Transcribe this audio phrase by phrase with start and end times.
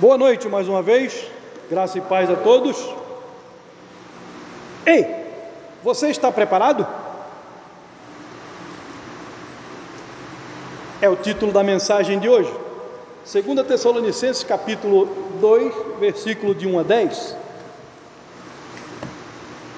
[0.00, 1.26] Boa noite mais uma vez,
[1.68, 2.88] graça e paz a todos.
[4.86, 5.04] Ei,
[5.82, 6.86] você está preparado?
[11.02, 12.48] É o título da mensagem de hoje.
[13.24, 15.06] 2 Tessalonicenses capítulo
[15.40, 17.36] 2, versículo de 1 a 10.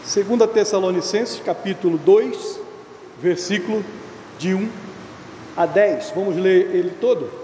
[0.05, 2.61] 2 Tessalonicenses capítulo 2,
[3.23, 3.83] versículo
[4.39, 4.69] de 1
[5.57, 6.13] a 10.
[6.15, 7.40] Vamos ler ele todo?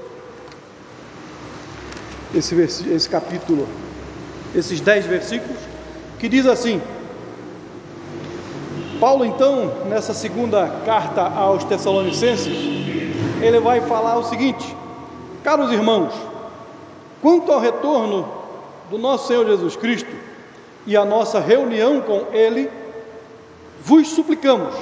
[2.35, 2.55] Esse,
[2.91, 3.67] esse capítulo,
[4.55, 5.59] esses dez versículos,
[6.19, 6.81] que diz assim:
[9.01, 12.57] Paulo, então, nessa segunda carta aos Tessalonicenses,
[13.43, 14.75] ele vai falar o seguinte:
[15.45, 16.13] Caros irmãos,
[17.21, 18.27] quanto ao retorno
[18.91, 20.11] do nosso Senhor Jesus Cristo
[20.87, 22.71] e a nossa reunião com Ele,
[23.83, 24.75] vos suplicamos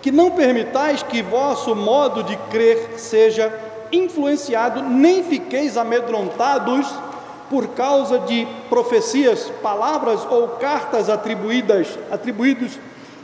[0.00, 3.52] que não permitais que vosso modo de crer seja
[3.92, 6.86] influenciado, nem fiqueis amedrontados
[7.50, 12.78] por causa de profecias, palavras ou cartas atribuídas, atribuídos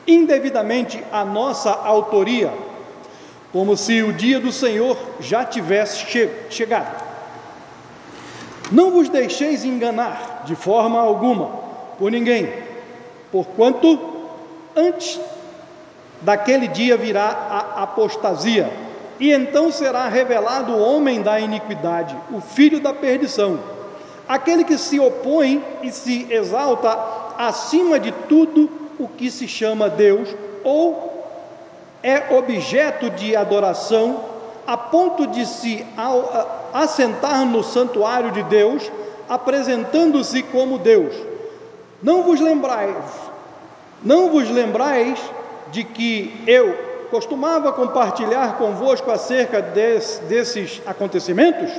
[0.07, 2.53] indevidamente à nossa autoria,
[3.51, 7.09] como se o dia do Senhor já tivesse che chegado.
[8.71, 11.51] Não vos deixeis enganar de forma alguma
[11.99, 12.53] por ninguém,
[13.33, 13.99] porquanto
[14.77, 15.19] antes
[16.21, 18.88] daquele dia virá a apostasia
[19.21, 23.59] e então será revelado o homem da iniquidade, o filho da perdição,
[24.29, 26.97] aquele que se opõe e se exalta
[27.37, 30.29] acima de tudo o que se chama Deus,
[30.63, 31.09] ou
[32.03, 34.25] é objeto de adoração,
[34.67, 35.85] a ponto de se
[36.73, 38.91] assentar no santuário de Deus,
[39.29, 41.15] apresentando-se como Deus.
[42.03, 42.97] Não vos lembrais,
[44.03, 45.19] não vos lembrais
[45.71, 46.77] de que eu,
[47.11, 51.71] costumava compartilhar convosco acerca des, desses acontecimentos?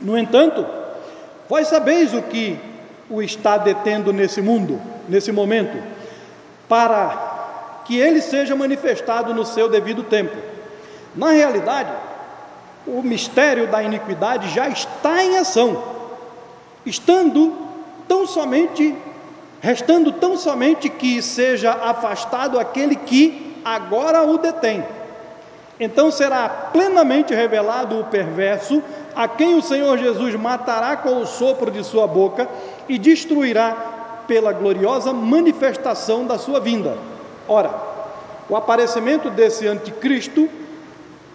[0.00, 0.64] No entanto,
[1.48, 2.58] vós sabeis o que
[3.10, 5.82] o está detendo nesse mundo, nesse momento,
[6.68, 10.36] para que ele seja manifestado no seu devido tempo.
[11.16, 11.90] Na realidade,
[12.86, 15.82] o mistério da iniquidade já está em ação,
[16.84, 17.56] estando
[18.06, 18.94] tão somente,
[19.60, 24.84] restando tão somente que seja afastado aquele que agora o detém.
[25.80, 28.82] Então será plenamente revelado o perverso,
[29.14, 32.48] a quem o Senhor Jesus matará com o sopro de sua boca
[32.88, 33.76] e destruirá
[34.26, 36.98] pela gloriosa manifestação da sua vinda.
[37.46, 37.70] Ora,
[38.48, 40.48] o aparecimento desse anticristo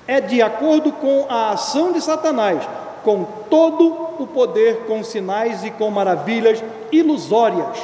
[0.08, 2.62] é de acordo com a ação de Satanás,
[3.04, 7.82] com todo o poder, com sinais e com maravilhas ilusórias,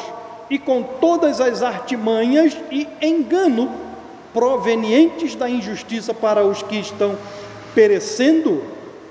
[0.50, 3.89] e com todas as artimanhas e engano
[4.34, 7.18] provenientes da injustiça para os que estão
[7.74, 8.64] perecendo,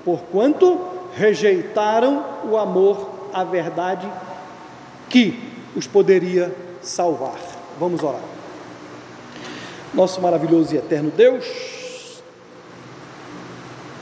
[0.05, 0.79] porquanto
[1.15, 4.09] rejeitaram o amor à verdade
[5.09, 5.39] que
[5.75, 7.37] os poderia salvar.
[7.79, 8.21] Vamos orar.
[9.93, 12.21] Nosso maravilhoso e eterno Deus,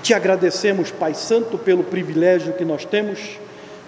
[0.03, 3.39] te agradecemos, Pai Santo, pelo privilégio que nós temos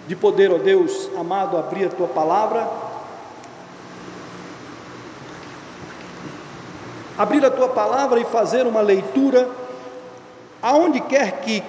[0.08, 2.89] de poder, ó Deus amado, abrir a tua palavra
[7.20, 9.50] abrir a tua palavra e fazer uma leitura
[10.62, 11.62] aonde quer que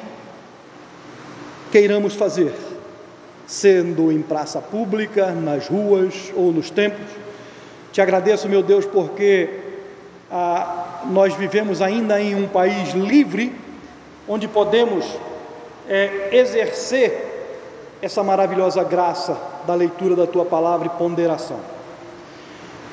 [1.73, 2.55] queiramos fazer,
[3.49, 7.09] sendo em praça pública, nas ruas ou nos templos.
[7.93, 9.51] Te agradeço, meu Deus, porque
[10.31, 13.53] ah, nós vivemos ainda em um país livre,
[14.29, 15.05] onde podemos
[15.89, 17.27] é, exercer
[18.01, 21.59] essa maravilhosa graça da leitura da tua palavra e ponderação.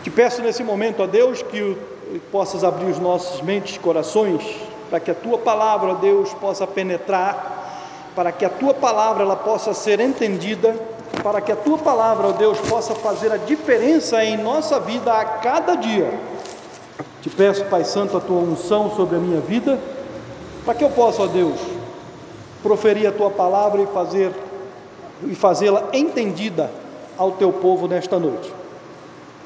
[0.01, 3.79] Te peço nesse momento, a Deus, que o e possas abrir os nossos mentes e
[3.79, 4.43] corações
[4.89, 9.73] para que a tua palavra, Deus, possa penetrar, para que a tua palavra ela possa
[9.73, 10.75] ser entendida,
[11.21, 15.75] para que a tua palavra, Deus, possa fazer a diferença em nossa vida a cada
[15.75, 16.13] dia.
[17.21, 19.79] Te peço, Pai Santo, a tua unção sobre a minha vida,
[20.63, 21.59] para que eu possa, ó Deus,
[22.63, 24.31] proferir a tua palavra e fazer
[25.25, 26.69] e fazê-la entendida
[27.17, 28.53] ao teu povo nesta noite.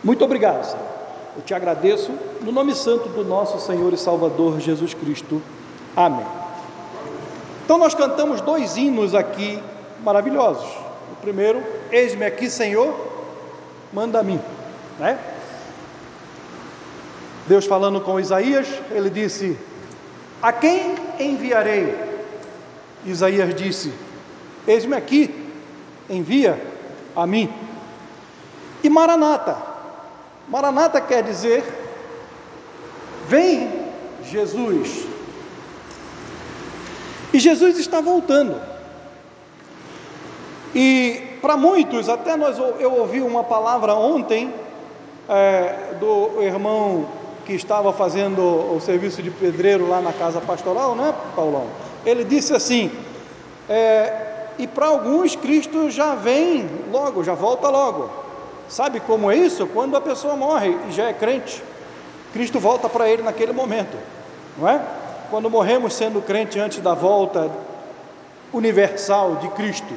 [0.04, 1.01] Muito obrigado, Senhor.
[1.36, 2.12] Eu te agradeço
[2.42, 5.42] no nome santo do nosso Senhor e Salvador Jesus Cristo.
[5.96, 6.26] Amém.
[7.64, 9.62] Então nós cantamos dois hinos aqui
[10.04, 10.70] maravilhosos.
[11.12, 12.94] O primeiro, eis-me aqui, Senhor,
[13.94, 14.40] manda a mim,
[15.00, 15.18] né?
[17.48, 19.58] Deus falando com Isaías, ele disse:
[20.42, 21.96] A quem enviarei?
[23.06, 23.94] Isaías disse:
[24.68, 25.34] Eis-me aqui,
[26.10, 26.62] envia
[27.16, 27.50] a mim.
[28.84, 29.71] E Maranata,
[30.52, 31.64] Maranata quer dizer:
[33.28, 33.72] Vem,
[34.26, 35.08] Jesus.
[37.34, 38.62] E Jesus está voltando.
[40.76, 44.54] E para muitos, até nós, eu ouvi uma palavra ontem
[45.30, 47.06] é, do irmão
[47.46, 51.68] que estava fazendo o serviço de pedreiro lá na casa pastoral, né, Paulão?
[52.06, 52.92] Ele disse assim:
[53.70, 54.14] é,
[54.60, 58.21] e para alguns Cristo já vem logo, já volta logo.
[58.72, 59.68] Sabe como é isso?
[59.68, 61.62] Quando a pessoa morre e já é crente,
[62.32, 63.98] Cristo volta para ele naquele momento,
[64.58, 64.82] não é?
[65.30, 67.52] Quando morremos sendo crente antes da volta
[68.54, 69.94] universal de Cristo.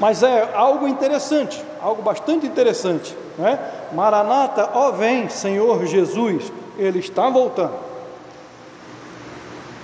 [0.00, 3.58] Mas é algo interessante, algo bastante interessante, não é?
[3.92, 7.74] Maranata, ó vem, Senhor Jesus, ele está voltando.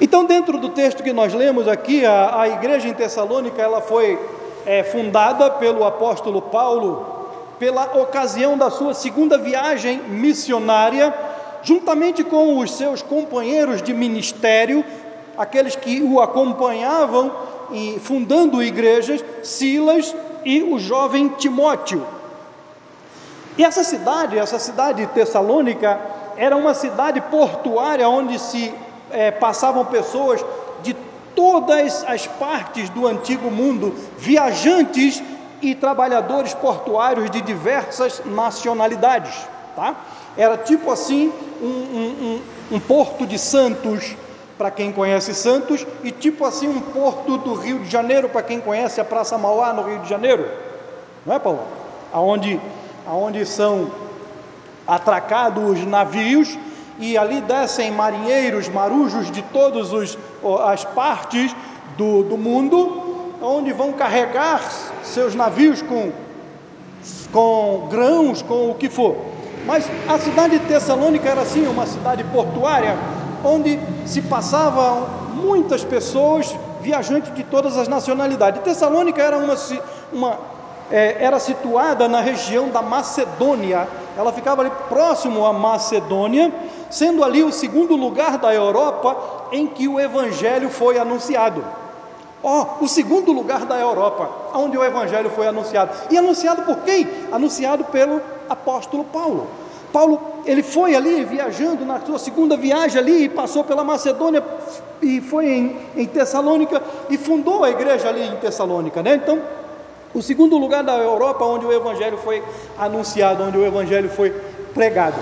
[0.00, 4.18] Então, dentro do texto que nós lemos aqui, a, a igreja em Tessalônica ela foi
[4.64, 7.21] é, fundada pelo apóstolo Paulo
[7.62, 11.14] pela ocasião da sua segunda viagem missionária,
[11.62, 14.84] juntamente com os seus companheiros de ministério,
[15.38, 17.30] aqueles que o acompanhavam
[17.70, 20.12] e fundando igrejas, Silas
[20.44, 22.04] e o jovem Timóteo.
[23.56, 26.00] E essa cidade, essa cidade tessalônica,
[26.36, 28.74] era uma cidade portuária onde se
[29.12, 30.44] é, passavam pessoas
[30.82, 30.96] de
[31.36, 35.22] todas as partes do antigo mundo, viajantes
[35.62, 39.32] e trabalhadores portuários de diversas nacionalidades.
[39.76, 39.94] Tá?
[40.36, 41.32] Era tipo assim
[41.62, 42.40] um, um,
[42.72, 44.16] um, um porto de Santos,
[44.58, 48.60] para quem conhece Santos, e tipo assim um porto do Rio de Janeiro, para quem
[48.60, 50.48] conhece a Praça Mauá no Rio de Janeiro.
[51.24, 51.62] Não é, Paulo?
[52.12, 52.60] Aonde,
[53.06, 53.90] aonde são
[54.86, 56.58] atracados os navios
[56.98, 59.90] e ali descem marinheiros, marujos de todas
[60.66, 61.54] as partes
[61.96, 64.60] do, do mundo, onde vão carregar
[65.02, 66.10] seus navios com,
[67.32, 69.16] com grãos, com o que for.
[69.66, 72.96] Mas a cidade de Tessalônica era assim, uma cidade portuária,
[73.44, 78.62] onde se passavam muitas pessoas, viajantes de todas as nacionalidades.
[78.62, 79.56] Tessalônica era uma,
[80.12, 80.38] uma
[80.90, 86.52] é, era situada na região da Macedônia, ela ficava ali próximo à Macedônia,
[86.90, 89.16] sendo ali o segundo lugar da Europa
[89.52, 91.64] em que o Evangelho foi anunciado.
[92.42, 95.92] Ó, oh, o segundo lugar da Europa, onde o Evangelho foi anunciado.
[96.10, 97.06] E anunciado por quem?
[97.30, 99.46] Anunciado pelo apóstolo Paulo.
[99.92, 104.42] Paulo, ele foi ali viajando na sua segunda viagem ali, e passou pela Macedônia
[105.00, 106.80] e foi em, em Tessalônica
[107.10, 109.16] e fundou a igreja ali em Tessalônica, né?
[109.16, 109.40] Então,
[110.14, 112.42] o segundo lugar da Europa onde o Evangelho foi
[112.78, 114.30] anunciado, onde o Evangelho foi
[114.72, 115.16] pregado.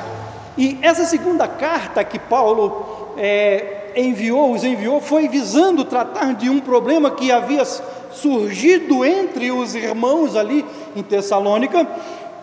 [0.57, 6.61] E essa segunda carta que Paulo é, enviou, os enviou, foi visando tratar de um
[6.61, 7.65] problema que havia
[8.13, 10.65] surgido entre os irmãos ali
[10.95, 11.87] em Tessalônica,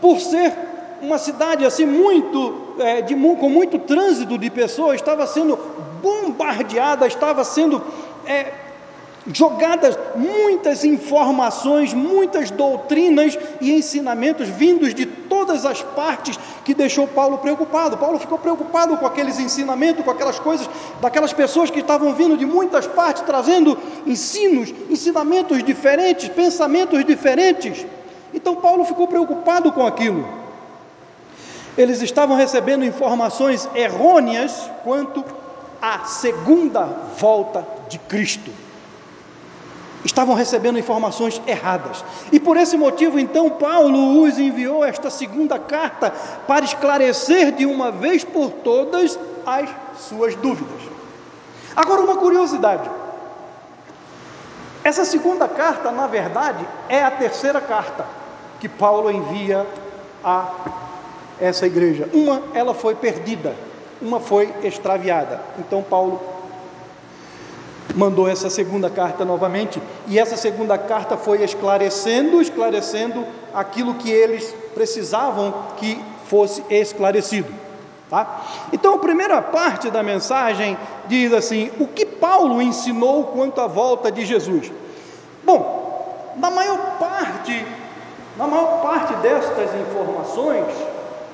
[0.02, 0.54] por ser
[1.02, 5.58] uma cidade assim muito, é, de, com muito trânsito de pessoas, estava sendo
[6.02, 7.82] bombardeada, estava sendo
[8.26, 8.52] é,
[9.34, 15.06] jogadas muitas informações, muitas doutrinas e ensinamentos vindos de
[15.48, 17.98] todas as partes que deixou Paulo preocupado.
[17.98, 20.70] Paulo ficou preocupado com aqueles ensinamentos, com aquelas coisas,
[21.02, 27.86] daquelas pessoas que estavam vindo de muitas partes trazendo ensinos, ensinamentos diferentes, pensamentos diferentes.
[28.34, 30.28] Então Paulo ficou preocupado com aquilo.
[31.78, 35.24] Eles estavam recebendo informações errôneas quanto
[35.82, 36.84] à segunda
[37.18, 38.67] volta de Cristo
[40.06, 42.04] estavam recebendo informações erradas.
[42.31, 46.14] E por esse motivo, então, Paulo os enviou esta segunda carta
[46.48, 50.81] para esclarecer de uma vez por todas as suas dúvidas.
[51.76, 52.90] Agora, uma curiosidade:
[54.83, 58.06] essa segunda carta, na verdade, é a terceira carta
[58.60, 59.66] que Paulo envia
[60.24, 60.50] a
[61.40, 62.10] essa igreja.
[62.14, 63.56] Uma, ela foi perdida,
[64.02, 65.42] uma foi extraviada.
[65.60, 66.37] Então, Paulo
[67.96, 74.54] mandou essa segunda carta novamente, e essa segunda carta foi esclarecendo, esclarecendo aquilo que eles
[74.74, 77.52] precisavam que fosse esclarecido.
[78.10, 78.42] Tá?
[78.72, 80.78] Então, a primeira parte da mensagem
[81.08, 84.72] diz assim: o que Paulo ensinou quanto à volta de Jesus?
[85.44, 87.66] Bom, na maior parte,
[88.38, 90.68] na maior parte destas informações,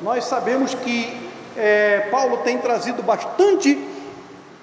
[0.02, 3.76] nós sabemos que é, Paulo tem trazido bastante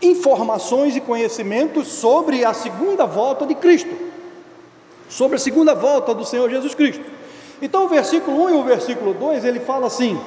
[0.03, 3.95] informações e conhecimentos sobre a segunda volta de Cristo,
[5.09, 7.05] sobre a segunda volta do Senhor Jesus Cristo.
[7.61, 10.19] Então, o versículo 1 e o versículo 2 ele fala assim: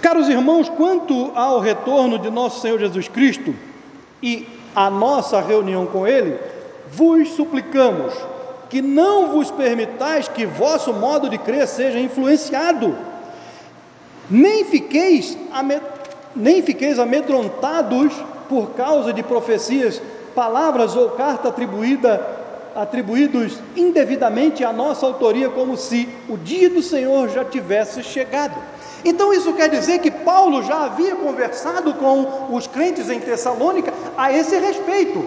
[0.00, 3.54] Caros irmãos, quanto ao retorno de nosso Senhor Jesus Cristo
[4.22, 6.38] e a nossa reunião com Ele,
[6.90, 8.14] vos suplicamos
[8.70, 12.96] que não vos permitais que vosso modo de crer seja influenciado,
[14.30, 15.36] nem fiqueis
[16.34, 18.12] nem fiqueis amedrontados
[18.48, 20.00] por causa de profecias,
[20.34, 22.38] palavras ou carta atribuída
[22.74, 28.54] atribuídos indevidamente à nossa autoria, como se o dia do Senhor já tivesse chegado.
[29.04, 34.32] Então isso quer dizer que Paulo já havia conversado com os crentes em Tessalônica a
[34.32, 35.24] esse respeito,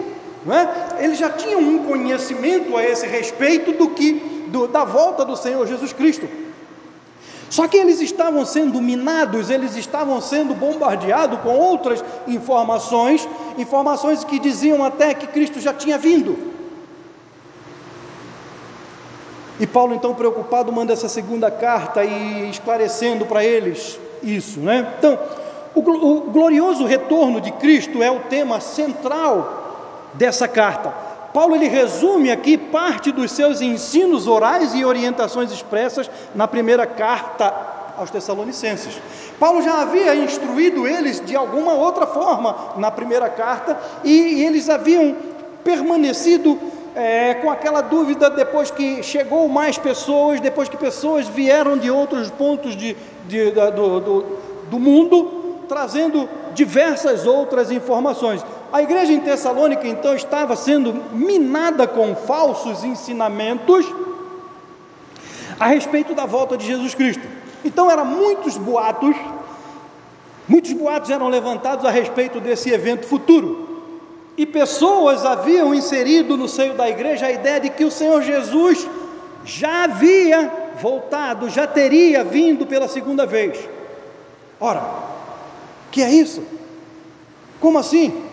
[0.48, 1.04] é?
[1.04, 5.66] Eles já tinham um conhecimento a esse respeito do que do, da volta do Senhor
[5.66, 6.28] Jesus Cristo.
[7.52, 13.28] Só que eles estavam sendo minados, eles estavam sendo bombardeados com outras informações,
[13.58, 16.34] informações que diziam até que Cristo já tinha vindo.
[19.60, 24.94] E Paulo, então, preocupado, manda essa segunda carta e esclarecendo para eles isso, né?
[24.98, 25.18] Então,
[25.74, 25.82] o,
[26.30, 30.94] glorioso retorno de Cristo é o tema central dessa carta.
[31.32, 37.54] Paulo ele resume aqui parte dos seus ensinos orais e orientações expressas na primeira carta
[37.96, 39.00] aos Tessalonicenses.
[39.38, 45.16] Paulo já havia instruído eles de alguma outra forma na primeira carta e eles haviam
[45.64, 46.58] permanecido
[46.94, 52.30] é, com aquela dúvida depois que chegou mais pessoas, depois que pessoas vieram de outros
[52.30, 52.96] pontos de,
[53.26, 54.26] de, do, do,
[54.70, 58.44] do mundo, trazendo diversas outras informações.
[58.72, 63.84] A igreja em Tessalônica então estava sendo minada com falsos ensinamentos
[65.60, 67.22] a respeito da volta de Jesus Cristo.
[67.62, 69.14] Então eram muitos boatos,
[70.48, 73.68] muitos boatos eram levantados a respeito desse evento futuro.
[74.38, 78.88] E pessoas haviam inserido no seio da igreja a ideia de que o Senhor Jesus
[79.44, 80.50] já havia
[80.80, 83.68] voltado, já teria vindo pela segunda vez.
[84.58, 84.82] Ora,
[85.90, 86.42] que é isso?
[87.60, 88.31] Como assim?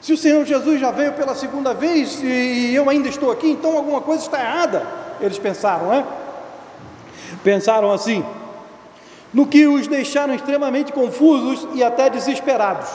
[0.00, 3.76] Se o Senhor Jesus já veio pela segunda vez e eu ainda estou aqui, então
[3.76, 4.86] alguma coisa está errada.
[5.20, 6.04] Eles pensaram, né?
[7.42, 8.24] Pensaram assim,
[9.34, 12.88] no que os deixaram extremamente confusos e até desesperados.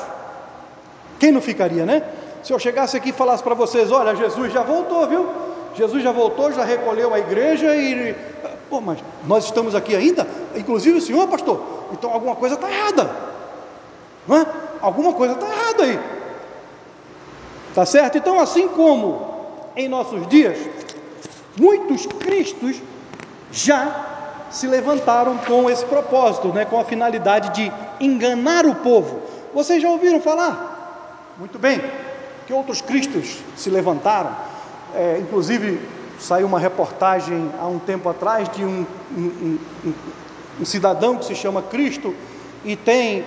[1.19, 2.03] Quem não ficaria, né?
[2.41, 5.27] Se eu chegasse aqui e falasse para vocês: olha, Jesus já voltou, viu?
[5.75, 8.15] Jesus já voltou, já recolheu a igreja e.
[8.69, 10.27] Pô, mas nós estamos aqui ainda?
[10.55, 11.61] Inclusive o senhor, pastor?
[11.91, 13.09] Então alguma coisa está errada.
[14.27, 14.45] Não é?
[14.81, 15.99] Alguma coisa está errada aí.
[17.73, 18.17] Tá certo?
[18.17, 19.33] Então, assim como
[19.75, 20.57] em nossos dias,
[21.57, 22.77] muitos cristos
[23.51, 29.21] já se levantaram com esse propósito, né, com a finalidade de enganar o povo.
[29.53, 31.33] Vocês já ouviram falar?
[31.39, 31.81] Muito bem
[32.45, 34.35] que outros cristos se levantaram.
[34.93, 35.79] É, inclusive,
[36.19, 38.85] saiu uma reportagem há um tempo atrás de um,
[39.17, 39.93] um, um,
[40.61, 42.13] um cidadão que se chama Cristo
[42.63, 43.25] e tem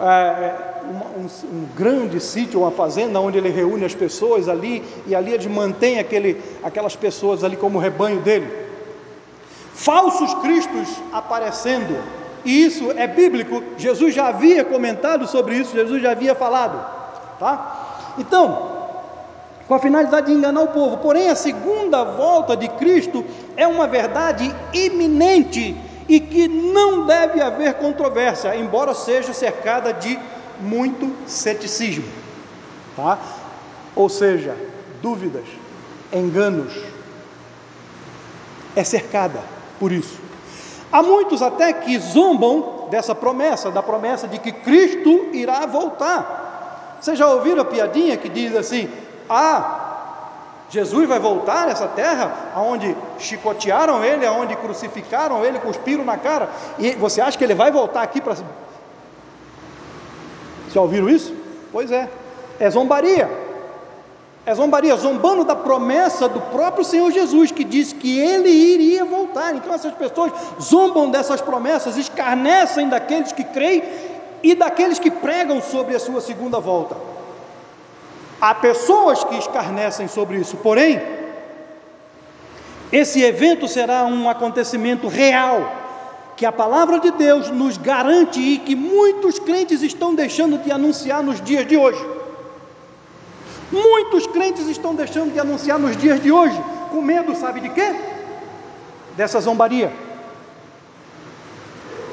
[0.00, 5.48] é, um, grande sítio, uma fazenda, onde ele reúne as pessoas ali e ali ele
[5.48, 8.48] mantém aquele, aquelas pessoas ali como rebanho dele.
[9.74, 11.96] Falsos cristos aparecendo,
[12.44, 16.84] e isso é bíblico, Jesus já havia comentado sobre isso, Jesus já havia falado,
[17.38, 18.14] tá?
[18.18, 18.74] Então,
[19.66, 20.98] com a finalidade de enganar o povo.
[20.98, 23.24] Porém, a segunda volta de Cristo
[23.56, 25.76] é uma verdade iminente
[26.08, 30.18] e que não deve haver controvérsia, embora seja cercada de
[30.60, 32.08] muito ceticismo,
[32.96, 33.18] tá?
[33.94, 34.56] Ou seja,
[35.02, 35.44] dúvidas,
[36.12, 36.72] enganos.
[38.76, 39.40] É cercada
[39.78, 40.18] por isso.
[40.90, 46.98] Há muitos até que zombam dessa promessa, da promessa de que Cristo irá voltar.
[47.00, 48.88] Vocês já ouviram a piadinha que diz assim:
[49.28, 49.84] Ah,
[50.70, 56.92] Jesus vai voltar nessa terra, aonde chicotearam ele, aonde crucificaram ele, cuspiram na cara, e
[56.92, 58.36] você acha que ele vai voltar aqui para.
[60.74, 61.32] Já ouviram isso?
[61.70, 62.08] Pois é,
[62.58, 63.30] é zombaria.
[64.44, 69.54] É zombaria, zombando da promessa do próprio Senhor Jesus, que diz que ele iria voltar.
[69.54, 73.82] Então essas pessoas zombam dessas promessas, escarnecem daqueles que creem
[74.42, 76.96] e daqueles que pregam sobre a sua segunda volta.
[78.40, 81.00] Há pessoas que escarnecem sobre isso, porém,
[82.92, 85.83] esse evento será um acontecimento real,
[86.36, 91.22] que a palavra de Deus nos garante e que muitos crentes estão deixando de anunciar
[91.22, 92.04] nos dias de hoje.
[93.70, 96.60] Muitos crentes estão deixando de anunciar nos dias de hoje,
[96.90, 97.94] com medo, sabe de quê?
[99.16, 99.92] Dessa zombaria.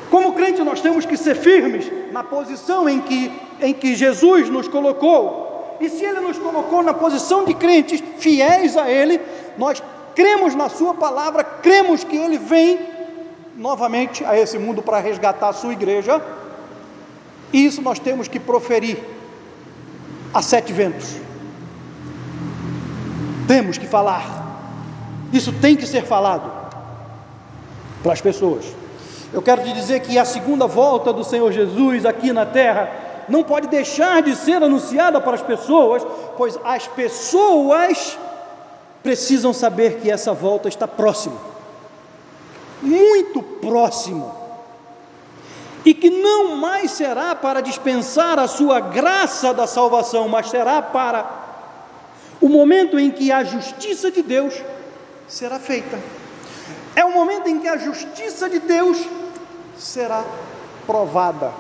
[0.10, 4.68] Como crente, nós temos que ser firmes na posição em que, em que Jesus nos
[4.68, 5.78] colocou.
[5.80, 9.20] E se Ele nos colocou na posição de crentes fiéis a Ele,
[9.58, 9.82] nós
[10.14, 12.78] cremos na Sua palavra, cremos que Ele vem
[13.56, 16.22] novamente a esse mundo para resgatar a Sua igreja.
[17.54, 18.98] E isso nós temos que proferir
[20.34, 21.18] a sete ventos.
[23.48, 24.24] Temos que falar.
[25.34, 26.50] Isso tem que ser falado
[28.02, 28.66] para as pessoas.
[29.34, 32.90] Eu quero te dizer que a segunda volta do Senhor Jesus aqui na terra
[33.30, 36.06] não pode deixar de ser anunciada para as pessoas,
[36.38, 38.18] pois as pessoas
[39.02, 41.38] precisam saber que essa volta está próxima,
[42.82, 44.34] muito próximo,
[45.84, 51.42] e que não mais será para dispensar a sua graça da salvação, mas será para
[52.40, 54.62] o momento em que a justiça de Deus
[55.28, 56.00] será feita.
[56.96, 58.98] É o momento em que a justiça de Deus
[59.78, 60.24] será
[60.86, 61.52] provada.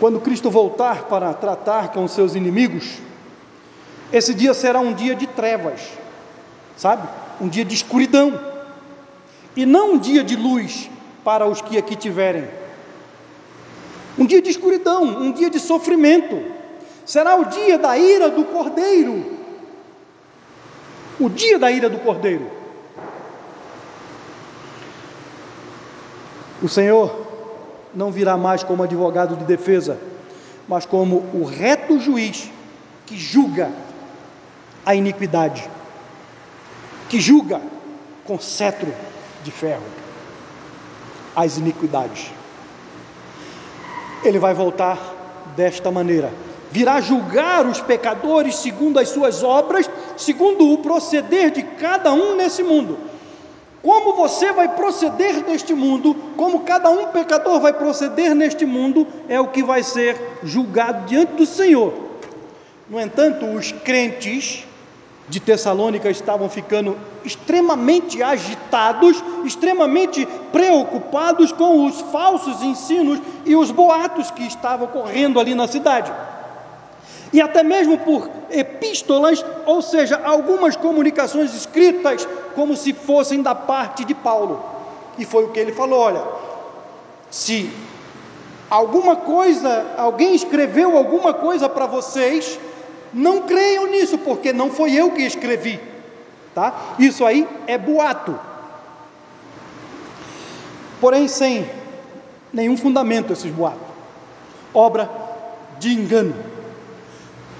[0.00, 2.98] Quando Cristo voltar para tratar com seus inimigos,
[4.12, 5.80] esse dia será um dia de trevas,
[6.76, 7.06] sabe?
[7.40, 8.38] Um dia de escuridão,
[9.56, 10.90] e não um dia de luz
[11.24, 12.48] para os que aqui tiverem.
[14.16, 16.42] Um dia de escuridão, um dia de sofrimento.
[17.04, 19.38] Será o dia da ira do cordeiro.
[21.18, 22.50] O dia da ira do cordeiro.
[26.62, 27.26] O Senhor
[27.94, 29.98] não virá mais como advogado de defesa,
[30.68, 32.50] mas como o reto juiz
[33.06, 33.72] que julga
[34.84, 35.68] a iniquidade,
[37.08, 37.60] que julga
[38.24, 38.92] com cetro
[39.42, 39.84] de ferro
[41.34, 42.30] as iniquidades.
[44.24, 44.98] Ele vai voltar
[45.56, 46.32] desta maneira:
[46.70, 52.62] virá julgar os pecadores segundo as suas obras, segundo o proceder de cada um nesse
[52.62, 52.98] mundo.
[53.80, 59.40] Como você vai proceder neste mundo, como cada um pecador vai proceder neste mundo, é
[59.40, 61.94] o que vai ser julgado diante do Senhor.
[62.90, 64.66] No entanto, os crentes
[65.28, 74.30] de Tessalônica estavam ficando extremamente agitados, extremamente preocupados com os falsos ensinos e os boatos
[74.30, 76.10] que estavam correndo ali na cidade
[77.32, 84.04] e até mesmo por epístolas, ou seja, algumas comunicações escritas como se fossem da parte
[84.04, 84.62] de Paulo.
[85.18, 86.22] E foi o que ele falou: olha,
[87.30, 87.70] se
[88.70, 92.58] alguma coisa, alguém escreveu alguma coisa para vocês,
[93.12, 95.80] não creiam nisso, porque não foi eu que escrevi,
[96.54, 96.94] tá?
[96.98, 98.38] Isso aí é boato.
[101.00, 101.68] Porém, sem
[102.52, 103.86] nenhum fundamento esses boatos,
[104.74, 105.08] obra
[105.78, 106.34] de engano.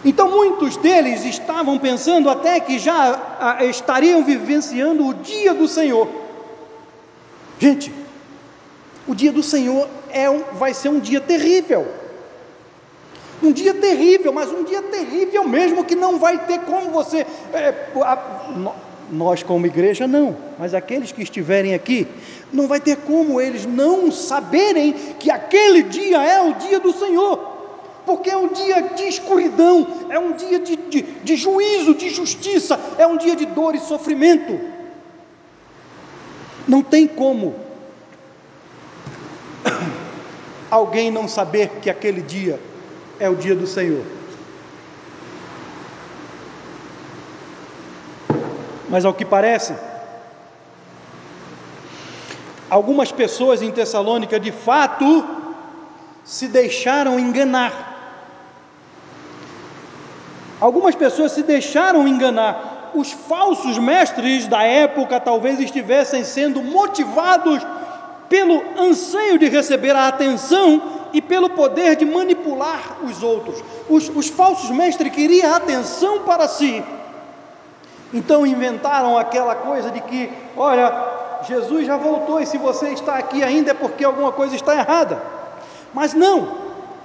[0.04, 6.08] Então muitos deles estavam pensando até que já ah, estariam vivenciando o dia do Senhor.
[7.58, 7.92] Gente,
[9.06, 11.86] o dia do Senhor é um, vai ser um dia terrível.
[13.42, 17.26] Um dia terrível, mas um dia terrível mesmo que não vai ter como você.
[17.52, 18.18] É, a,
[19.10, 22.06] nós, como igreja, não, mas aqueles que estiverem aqui,
[22.52, 27.58] não vai ter como eles não saberem que aquele dia é o dia do Senhor
[28.08, 32.80] porque é um dia de escuridão, é um dia de, de, de juízo, de justiça,
[32.96, 34.58] é um dia de dor e sofrimento.
[36.66, 37.54] Não tem como
[40.70, 42.58] alguém não saber que aquele dia
[43.20, 44.04] é o dia do Senhor.
[48.88, 49.74] Mas ao que parece,
[52.70, 55.24] algumas pessoas em Tessalônica de fato
[56.24, 57.96] se deixaram enganar.
[60.60, 62.90] Algumas pessoas se deixaram enganar.
[62.94, 67.64] Os falsos mestres da época talvez estivessem sendo motivados
[68.28, 73.62] pelo anseio de receber a atenção e pelo poder de manipular os outros.
[73.88, 76.84] Os, os falsos mestres queriam atenção para si.
[78.12, 80.92] Então inventaram aquela coisa de que, olha,
[81.46, 85.22] Jesus já voltou e se você está aqui ainda é porque alguma coisa está errada.
[85.94, 86.48] Mas não,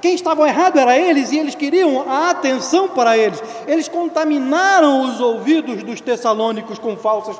[0.01, 3.41] quem estava errado era eles e eles queriam a atenção para eles.
[3.67, 7.37] Eles contaminaram os ouvidos dos tessalônicos com falsas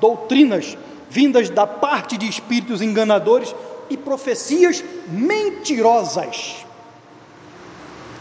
[0.00, 0.76] doutrinas
[1.10, 3.54] vindas da parte de espíritos enganadores
[3.88, 6.64] e profecias mentirosas.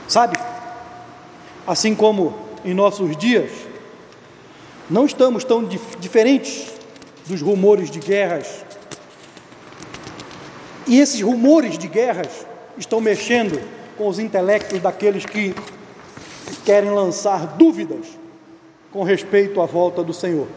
[0.08, 0.38] Sabe?
[1.66, 3.52] Assim como em nossos dias,
[4.90, 6.74] não estamos tão dif diferentes
[7.26, 8.66] dos rumores de guerras.
[10.86, 12.46] E esses rumores de guerras
[12.78, 13.62] estão mexendo
[13.98, 15.56] com os intelectos daqueles que
[16.66, 18.08] querem lançar dúvidas
[18.92, 20.48] com respeito à volta do Senhor.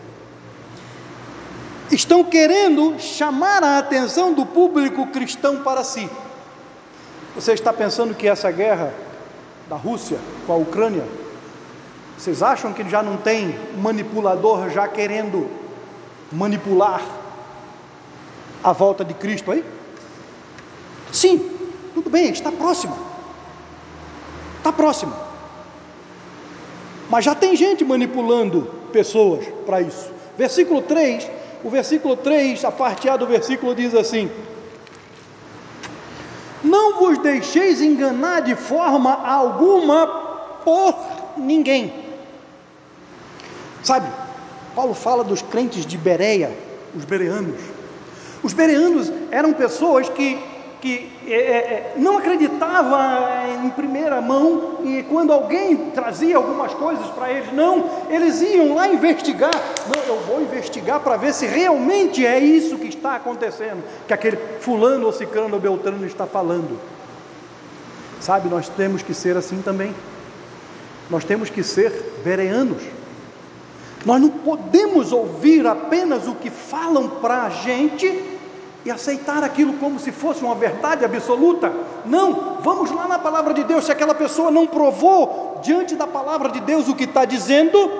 [1.90, 6.08] Estão querendo chamar a atenção do público cristão para si.
[7.34, 8.92] Você está pensando que essa guerra
[9.68, 11.04] da Rússia com a Ucrânia,
[12.18, 15.48] vocês acham que já não tem manipulador já querendo
[16.32, 17.02] manipular
[18.64, 19.64] a volta de Cristo aí?
[21.12, 21.50] Sim,
[21.94, 22.96] tudo bem, está próximo.
[24.58, 25.14] Está próximo.
[27.08, 30.10] Mas já tem gente manipulando pessoas para isso.
[30.36, 31.30] Versículo 3,
[31.62, 34.30] o versículo 3, a parte A do versículo diz assim:
[36.62, 40.06] Não vos deixeis enganar de forma alguma
[40.64, 40.96] por
[41.36, 41.92] ninguém.
[43.82, 44.08] Sabe,
[44.74, 46.50] Paulo fala dos crentes de Bereia,
[46.94, 47.60] os bereanos.
[48.42, 50.38] Os bereanos eram pessoas que,
[50.80, 52.98] que é, é, é não acreditavam
[53.66, 58.88] em primeira mão e quando alguém trazia algumas coisas para eles, não, eles iam lá
[58.88, 59.54] investigar.
[59.94, 64.36] Não, eu vou investigar para ver se realmente é isso que está acontecendo, que aquele
[64.60, 66.78] fulano ou ciclano ou beltrano está falando.
[68.20, 69.94] Sabe, nós temos que ser assim também.
[71.10, 71.92] Nós temos que ser
[72.24, 72.82] bereanos.
[74.04, 78.35] Nós não podemos ouvir apenas o que falam para a gente
[78.86, 81.72] e aceitar aquilo como se fosse uma verdade absoluta.
[82.04, 83.84] Não, vamos lá na palavra de Deus.
[83.84, 87.90] Se aquela pessoa não provou diante da palavra de Deus o que está dizendo,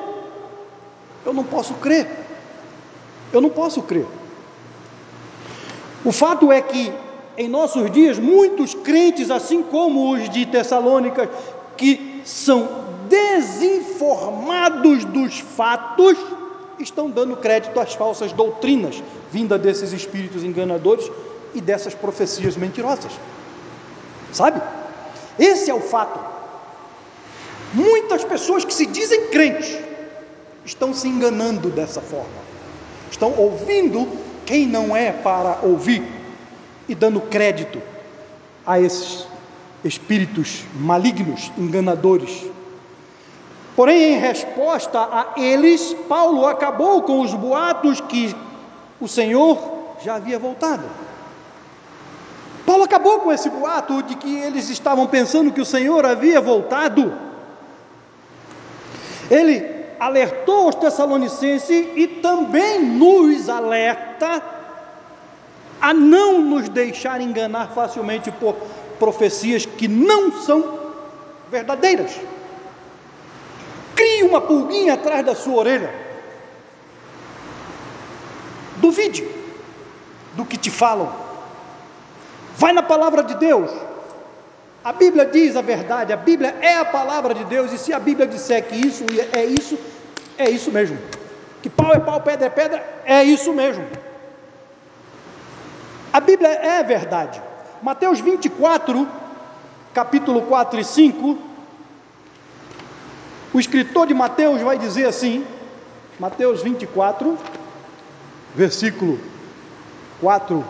[1.25, 2.09] eu não posso crer.
[3.33, 4.07] Eu não posso crer.
[6.05, 6.93] O fato é que
[7.37, 11.29] em nossos dias muitos crentes, assim como os de Tessalônica,
[11.77, 12.69] que são
[13.09, 16.17] desinformados dos fatos,
[16.79, 21.11] estão dando crédito às falsas doutrinas vinda desses espíritos enganadores
[21.55, 23.13] e dessas profecias mentirosas.
[24.33, 24.61] Sabe?
[25.39, 26.19] Esse é o fato.
[27.75, 29.79] Muitas pessoas que se dizem crentes
[30.65, 32.47] estão se enganando dessa forma.
[33.11, 34.09] Estão ouvindo
[34.45, 36.03] quem não é para ouvir
[36.89, 37.81] e dando crédito
[38.65, 39.27] a esses
[39.85, 42.45] espíritos malignos, enganadores,
[43.77, 48.35] Porém, em resposta a eles, Paulo acabou com os boatos que
[48.99, 49.59] o Senhor
[50.03, 50.85] já havia voltado.
[52.65, 57.13] Paulo acabou com esse boato de que eles estavam pensando que o Senhor havia voltado.
[59.31, 64.43] Ele alertou os Tessalonicenses e também nos alerta
[65.81, 68.57] a não nos deixar enganar facilmente por
[68.99, 70.79] profecias que não são
[71.51, 72.19] verdadeiras.
[74.27, 75.95] Uma pulguinha atrás da sua orelha.
[78.77, 79.27] Duvide
[80.35, 81.13] do que te falam.
[82.57, 83.71] Vai na palavra de Deus.
[84.85, 87.99] A Bíblia diz a verdade, a Bíblia é a palavra de Deus, e se a
[87.99, 89.77] Bíblia disser que isso é isso,
[90.39, 90.97] é isso mesmo.
[91.61, 93.85] Que pau é pau, pedra é pedra, é isso mesmo.
[96.13, 97.43] A Bíblia é verdade.
[97.83, 99.09] Mateus 24,
[99.93, 101.39] capítulo 4 e 5,
[103.53, 105.45] o escritor de Mateus vai dizer assim,
[106.19, 107.39] Mateus 24,
[108.55, 109.19] versículo
[110.21, 110.65] 4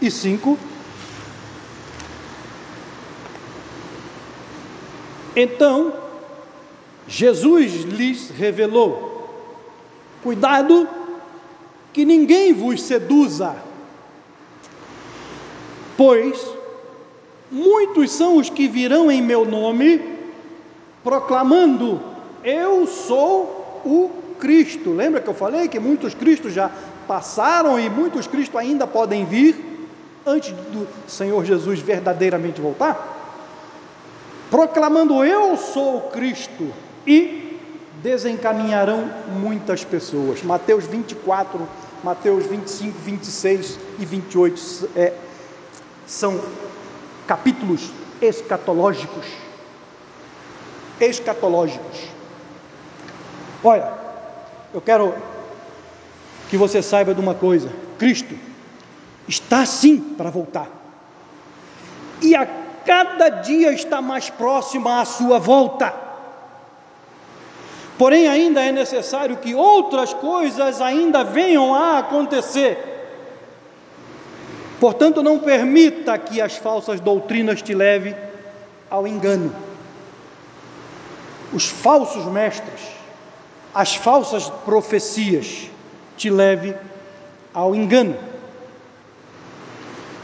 [0.00, 0.58] e 5.
[5.34, 5.92] Então,
[7.08, 9.28] Jesus lhes revelou:
[10.22, 10.88] Cuidado,
[11.92, 13.56] que ninguém vos seduza,
[15.96, 16.40] pois
[17.50, 20.11] muitos são os que virão em meu nome,
[21.02, 22.00] proclamando:
[22.44, 24.92] Eu sou o Cristo.
[24.92, 26.70] Lembra que eu falei que muitos Cristos já
[27.06, 29.88] passaram e muitos Cristos ainda podem vir
[30.26, 33.18] antes do Senhor Jesus verdadeiramente voltar?
[34.50, 36.72] Proclamando: Eu sou o Cristo
[37.06, 37.58] e
[38.02, 39.08] desencaminharão
[39.40, 40.42] muitas pessoas.
[40.42, 41.68] Mateus 24,
[42.02, 45.12] Mateus 25, 26 e 28 é,
[46.06, 46.40] são
[47.26, 49.41] capítulos escatológicos
[51.06, 52.08] escatológicos.
[53.62, 53.92] Olha,
[54.74, 55.14] eu quero
[56.48, 58.34] que você saiba de uma coisa: Cristo
[59.28, 60.68] está sim para voltar,
[62.20, 62.46] e a
[62.84, 65.94] cada dia está mais próxima a sua volta.
[67.96, 72.88] Porém, ainda é necessário que outras coisas ainda venham a acontecer.
[74.80, 78.16] Portanto, não permita que as falsas doutrinas te levem
[78.90, 79.54] ao engano
[81.52, 82.80] os falsos mestres,
[83.74, 85.68] as falsas profecias
[86.16, 86.74] te leve
[87.52, 88.16] ao engano.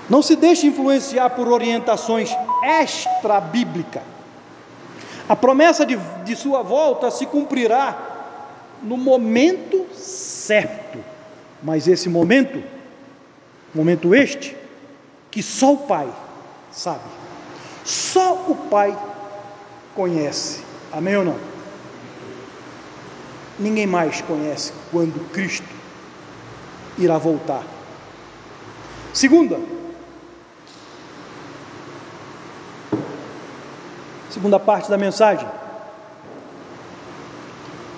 [0.08, 4.02] Não se deixe influenciar por orientações extra-bíblica.
[5.28, 7.96] A promessa de, de sua volta se cumprirá
[8.82, 10.98] no momento certo,
[11.62, 12.62] mas esse momento,
[13.74, 14.56] momento este,
[15.30, 16.08] que só o Pai
[16.72, 17.04] sabe,
[17.84, 18.96] só o Pai
[19.94, 20.67] conhece.
[20.92, 21.38] Amém ou não?
[23.58, 25.68] Ninguém mais conhece quando Cristo
[26.96, 27.64] irá voltar.
[29.12, 29.58] Segunda,
[34.30, 35.48] segunda parte da mensagem.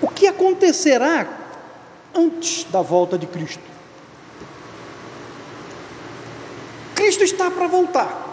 [0.01, 1.27] O que acontecerá
[2.15, 3.63] antes da volta de Cristo?
[6.95, 8.30] Cristo está para voltar.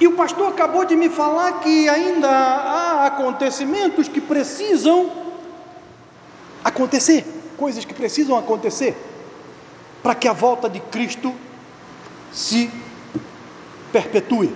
[0.00, 5.10] E o pastor acabou de me falar que ainda há acontecimentos que precisam
[6.62, 7.24] acontecer,
[7.56, 8.96] coisas que precisam acontecer
[10.02, 11.34] para que a volta de Cristo
[12.32, 12.70] se
[13.92, 14.54] perpetue.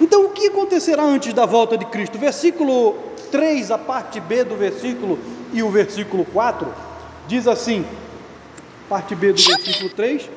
[0.00, 2.18] Então, o que acontecerá antes da volta de Cristo?
[2.18, 2.94] Versículo
[3.30, 5.18] 3, a parte B do versículo
[5.52, 6.72] e o versículo 4,
[7.26, 7.84] diz assim:
[8.88, 10.30] parte B do versículo 3: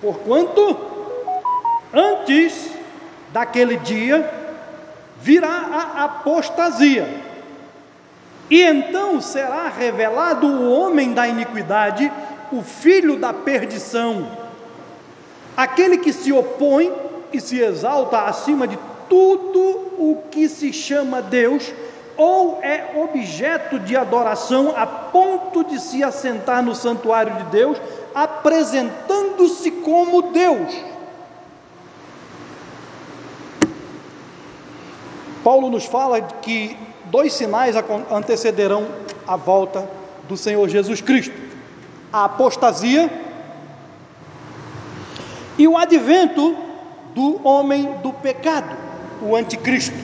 [0.00, 0.93] Porquanto
[1.94, 2.70] antes
[3.32, 4.30] daquele dia
[5.20, 7.08] virá a apostasia,
[8.50, 12.12] e então será revelado o homem da iniquidade,
[12.52, 14.28] o filho da perdição,
[15.56, 16.92] aquele que se opõe
[17.32, 18.78] e se exalta acima de
[19.08, 19.60] tudo
[19.98, 21.72] o que se chama Deus,
[22.16, 27.76] ou é objeto de adoração a ponto de se assentar no santuário de Deus,
[28.14, 30.72] apresentando-se como Deus.
[35.44, 37.76] Paulo nos fala que dois sinais
[38.10, 38.86] antecederão
[39.28, 39.86] a volta
[40.26, 41.34] do Senhor Jesus Cristo:
[42.10, 43.10] a apostasia
[45.58, 46.56] e o advento
[47.14, 48.74] do homem do pecado,
[49.20, 49.94] o anticristo.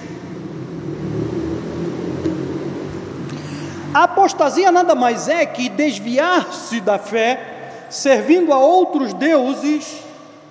[3.95, 10.01] A apostasia nada mais é que desviar-se da fé, servindo a outros deuses,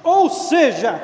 [0.04, 1.02] ou seja,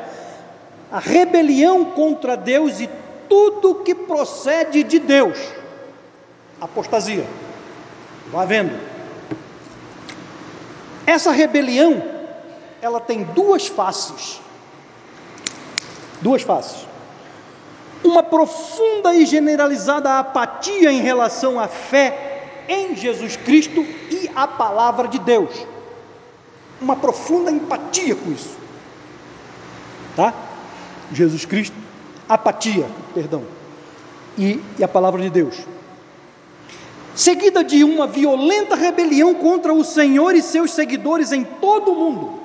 [0.91, 2.89] a rebelião contra Deus e
[3.29, 5.37] tudo que procede de Deus.
[6.59, 7.25] Apostasia.
[8.31, 8.77] Vá vendo.
[11.05, 12.03] Essa rebelião,
[12.81, 14.41] ela tem duas faces.
[16.21, 16.87] Duas faces.
[18.03, 25.07] Uma profunda e generalizada apatia em relação à fé em Jesus Cristo e a palavra
[25.07, 25.65] de Deus.
[26.81, 28.57] Uma profunda empatia com isso.
[30.15, 30.33] Tá?
[31.11, 31.84] Jesus Cristo
[32.27, 33.43] apatia, perdão,
[34.37, 35.55] e, e a palavra de Deus.
[37.15, 42.39] Seguida de uma violenta rebelião contra o Senhor e seus seguidores em todo o mundo.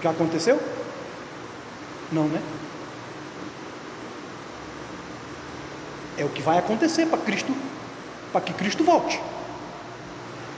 [0.00, 0.60] Já aconteceu?
[2.12, 2.40] Não, né?
[6.16, 7.52] É o que vai acontecer para Cristo,
[8.32, 9.20] para que Cristo volte.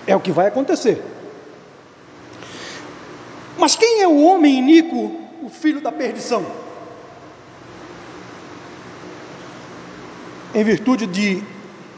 [0.07, 1.03] É o que vai acontecer.
[3.59, 6.45] Mas quem é o homem iníquo, o filho da perdição?
[10.55, 11.43] Em virtude de,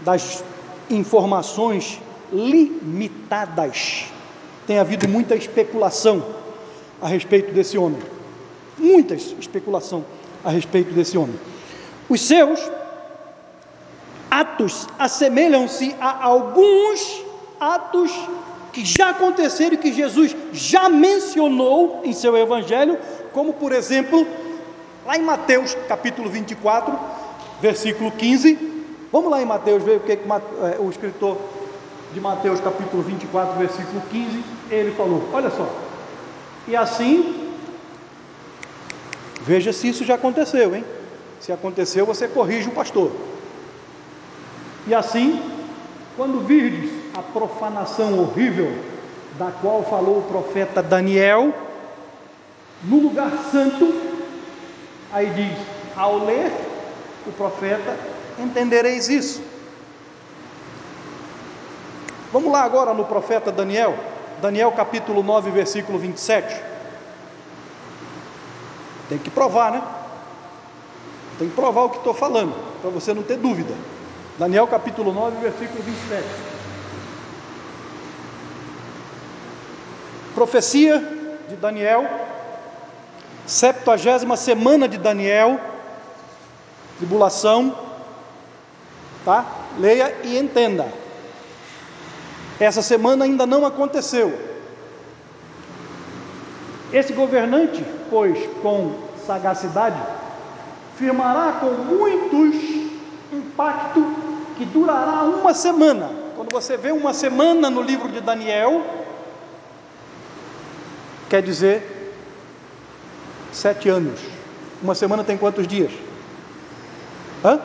[0.05, 0.45] das
[0.91, 2.01] informações
[2.33, 4.05] limitadas,
[4.67, 6.25] tem havido muita especulação
[7.01, 8.01] a respeito desse homem.
[8.79, 10.05] Muita especulação
[10.45, 11.39] a respeito desse homem.
[12.09, 12.61] Os seus
[14.31, 17.25] atos assemelham-se a alguns
[17.61, 18.11] atos
[18.73, 22.99] que já aconteceram e que Jesus já mencionou em seu evangelho,
[23.33, 24.27] como por exemplo,
[25.05, 26.99] lá em Mateus capítulo 24,
[27.61, 28.73] versículo 15.
[29.13, 30.19] Vamos lá em Mateus ver o que, é,
[30.79, 31.37] o escritor
[32.15, 35.69] de Mateus capítulo 24, versículo 15, ele falou: Olha só,
[36.67, 37.51] e assim,
[39.43, 40.85] veja se isso já aconteceu, hein?
[41.41, 43.11] Se aconteceu, você corrige o pastor.
[44.87, 45.43] E assim,
[46.17, 48.73] quando virdes a profanação horrível
[49.39, 51.53] da qual falou o profeta Daniel,
[52.85, 53.93] no lugar santo,
[55.13, 55.59] aí diz:
[55.97, 56.51] ao ler
[57.27, 57.97] o profeta,
[58.39, 59.43] entendereis isso.
[62.33, 63.95] Vamos lá agora no profeta Daniel,
[64.41, 66.63] Daniel capítulo 9, versículo 27.
[69.09, 69.83] Tem que provar, né?
[71.39, 73.75] Tem que provar o que estou falando, para você não ter dúvida.
[74.39, 76.52] Daniel capítulo 9, versículo 27.
[80.35, 80.99] Profecia
[81.49, 82.09] de Daniel,
[83.47, 85.61] septuagésima semana de Daniel,
[86.99, 87.77] tribulação,
[89.25, 89.45] tá?
[89.79, 90.87] Leia e entenda.
[92.59, 94.39] Essa semana ainda não aconteceu.
[96.93, 98.93] Esse governante, pois, com
[99.27, 100.01] sagacidade,
[100.97, 102.55] firmará com muitos
[103.33, 104.05] um pacto
[104.57, 106.11] que durará uma semana.
[106.37, 108.83] Quando você vê uma semana no livro de Daniel,
[111.33, 111.83] quer dizer
[113.51, 114.21] sete anos.
[114.83, 115.91] Uma semana tem quantos dias?
[117.43, 117.59] Hã?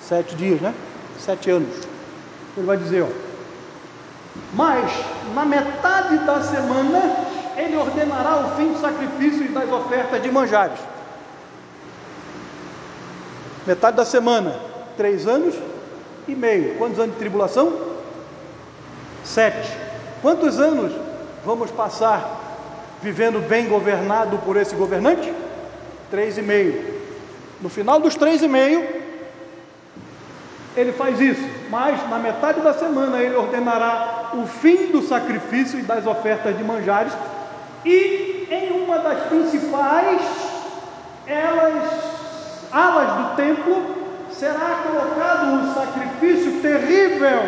[0.00, 0.72] Sete dias, né?
[1.18, 1.74] Sete anos.
[2.56, 3.08] Ele vai dizer, ó.
[4.54, 4.92] Mas
[5.34, 7.00] na metade da semana
[7.56, 10.78] ele ordenará o fim do sacrifício e das ofertas de manjares.
[13.66, 14.54] Metade da semana,
[14.96, 15.56] três anos
[16.28, 16.78] e meio.
[16.78, 17.76] Quantos anos de tribulação?
[19.24, 19.68] Sete.
[20.22, 20.92] Quantos anos
[21.44, 22.41] vamos passar
[23.02, 25.32] vivendo bem governado por esse governante?
[26.10, 27.02] Três e meio.
[27.60, 28.86] No final dos três e meio,
[30.76, 35.82] ele faz isso, mas na metade da semana ele ordenará o fim do sacrifício e
[35.82, 37.12] das ofertas de manjares,
[37.84, 40.22] e em uma das principais
[41.26, 41.84] elas,
[42.72, 43.96] alas do templo
[44.30, 47.40] será colocado um sacrifício terrível,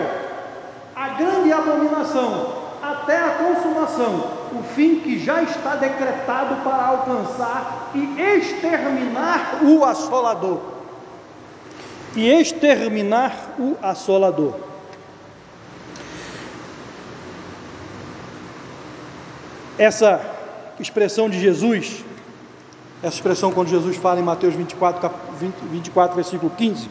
[0.95, 8.21] a grande abominação, até a consumação, o fim que já está decretado para alcançar e
[8.21, 10.61] exterminar o assolador.
[12.15, 14.55] E exterminar o assolador.
[19.77, 20.21] Essa
[20.79, 22.05] expressão de Jesus,
[23.03, 26.89] essa expressão quando Jesus fala em Mateus 24, 20, 24 versículo 15,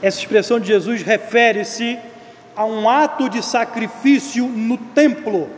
[0.00, 1.98] essa expressão de Jesus refere-se
[2.54, 5.50] a um ato de sacrifício no templo.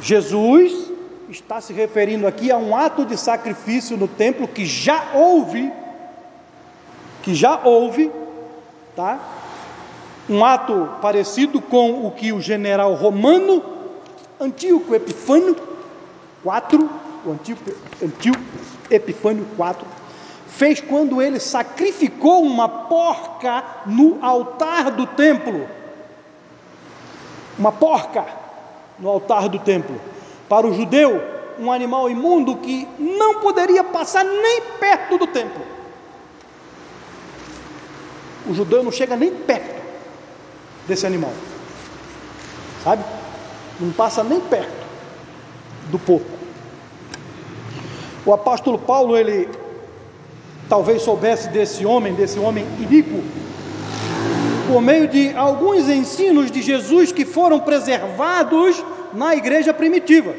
[0.00, 0.90] Jesus
[1.28, 5.72] está se referindo aqui a um ato de sacrifício no templo que já houve,
[7.22, 8.10] que já houve,
[8.94, 9.18] tá?
[10.28, 13.62] Um ato parecido com o que o general romano
[14.40, 15.56] Antíoco Epifânio
[16.44, 16.88] IV,
[17.24, 17.70] o Antíoco,
[18.02, 18.40] Antíoco
[18.90, 19.86] Epifânio IV,
[20.48, 25.66] fez quando ele sacrificou uma porca no altar do templo.
[27.58, 28.45] Uma porca
[28.98, 30.00] no altar do templo.
[30.48, 31.22] Para o judeu,
[31.58, 35.62] um animal imundo que não poderia passar nem perto do templo.
[38.48, 39.82] O judeu não chega nem perto
[40.86, 41.32] desse animal.
[42.84, 43.04] Sabe?
[43.80, 44.86] Não passa nem perto
[45.90, 46.30] do porco.
[48.24, 49.48] O apóstolo Paulo, ele
[50.68, 53.22] talvez soubesse desse homem, desse homem iníquo,
[54.66, 60.34] por meio de alguns ensinos de Jesus que foram preservados na igreja primitiva.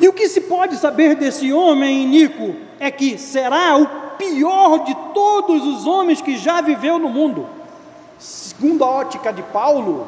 [0.00, 3.86] E o que se pode saber desse homem iníquo é que será o
[4.16, 7.46] pior de todos os homens que já viveu no mundo.
[8.18, 10.06] Segundo a ótica de Paulo,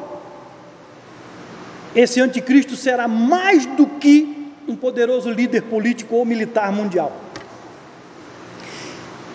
[1.95, 7.22] esse anticristo será mais do que um poderoso líder político ou militar mundial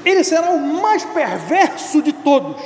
[0.04, 2.56] ele será o mais perverso de todos.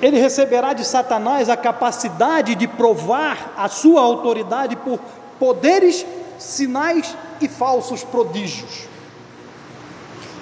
[0.00, 4.98] Ele receberá de Satanás a capacidade de provar a sua autoridade por
[5.38, 6.04] poderes,
[6.38, 8.88] sinais e falsos prodígios.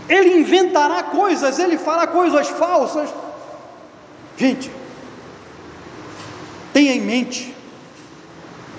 [0.09, 3.11] Ele inventará coisas, ele fará coisas falsas.
[4.37, 4.71] Gente,
[6.73, 7.55] tenha em mente,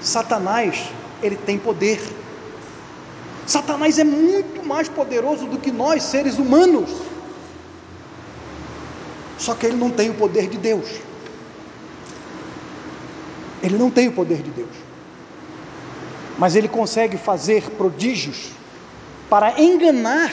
[0.02, 0.90] Satanás,
[1.22, 2.02] ele tem poder.
[3.46, 6.90] Satanás é muito mais poderoso do que nós, seres humanos.
[9.38, 10.88] Só que ele não tem o poder de Deus.
[13.64, 14.70] Ele não tem o poder de Deus.
[16.38, 18.52] Mas ele consegue fazer prodígios
[19.30, 20.32] para enganar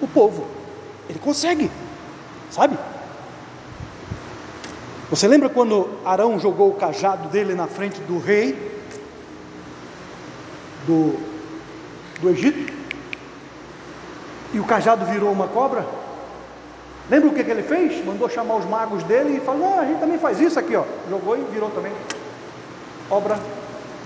[0.00, 0.46] o povo.
[1.08, 1.70] Ele consegue,
[2.50, 2.78] sabe?
[5.10, 8.52] Você lembra quando Arão jogou o cajado dele na frente do rei,
[10.86, 11.33] do
[12.20, 12.72] do Egito,
[14.52, 15.84] e o cajado virou uma cobra.
[17.10, 18.04] Lembra o que, que ele fez?
[18.04, 20.84] Mandou chamar os magos dele e falou: Não, a gente também faz isso aqui, ó.
[21.10, 21.92] Jogou e virou também.
[23.10, 23.38] Obra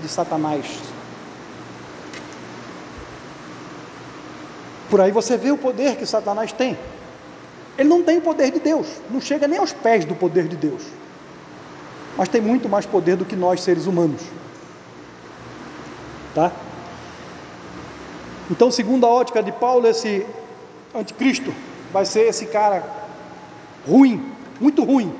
[0.01, 0.65] de Satanás.
[4.89, 6.77] Por aí você vê o poder que Satanás tem.
[7.77, 10.57] Ele não tem o poder de Deus, não chega nem aos pés do poder de
[10.57, 10.83] Deus.
[12.17, 14.21] Mas tem muito mais poder do que nós seres humanos.
[16.35, 16.51] Tá?
[18.49, 20.25] Então, segundo a ótica de Paulo, esse
[20.93, 21.53] anticristo
[21.93, 22.83] vai ser esse cara
[23.87, 25.13] ruim, muito ruim,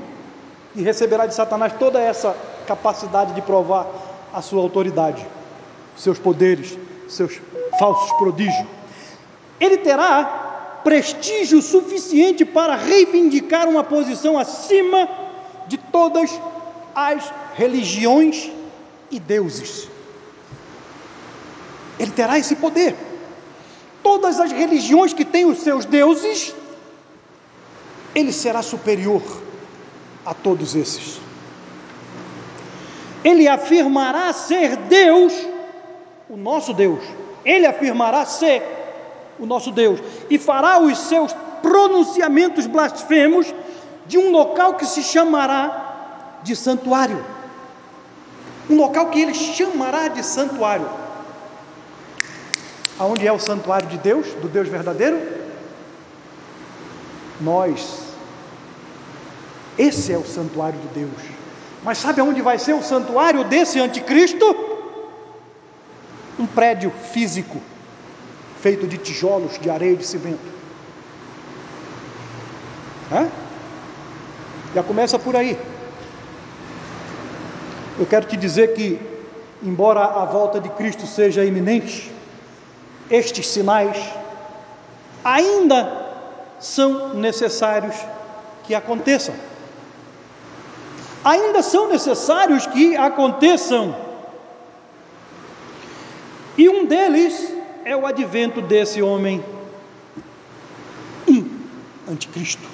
[0.76, 3.88] e receberá de Satanás toda essa capacidade de provar
[4.34, 5.26] a sua autoridade,
[5.96, 7.40] seus poderes, seus
[7.78, 8.68] falsos prodígios.
[9.60, 15.08] Ele terá prestígio suficiente para reivindicar uma posição acima
[15.68, 16.32] de todas
[16.96, 18.50] as religiões
[19.12, 19.88] e deuses.
[22.00, 22.96] Ele terá esse poder
[24.10, 26.56] todas as religiões que têm os seus deuses,
[28.16, 29.22] ele será superior
[30.26, 31.22] a todos esses.
[33.24, 35.32] Ele afirmará ser Deus,
[36.28, 37.04] o nosso Deus.
[37.46, 38.64] Ele afirmará ser
[39.38, 41.32] o nosso Deus e fará os seus
[41.62, 43.54] pronunciamentos blasfemos
[44.08, 47.24] de um local que se chamará de santuário.
[48.68, 51.09] Um local que ele chamará de santuário
[53.00, 55.20] aonde é o santuário de Deus, do Deus verdadeiro?
[57.40, 58.10] Nós.
[59.78, 61.22] Esse é o santuário de Deus.
[61.82, 64.46] Mas sabe aonde vai ser o santuário desse anticristo?
[66.38, 67.62] Um prédio físico.
[68.62, 70.60] feito de tijolos, de areia e de cimento.
[74.76, 75.58] Já começa por aí.
[77.98, 79.00] Eu quero te dizer que,
[79.64, 82.12] embora a volta de Cristo seja iminente,
[83.10, 83.98] estes sinais
[85.24, 86.10] ainda
[86.60, 87.96] são necessários
[88.64, 89.34] que aconteçam.
[91.24, 93.96] Ainda são necessários que aconteçam.
[96.58, 97.54] E um deles
[97.84, 99.44] é o advento desse homem,
[101.28, 101.50] um
[102.08, 102.68] anticristo.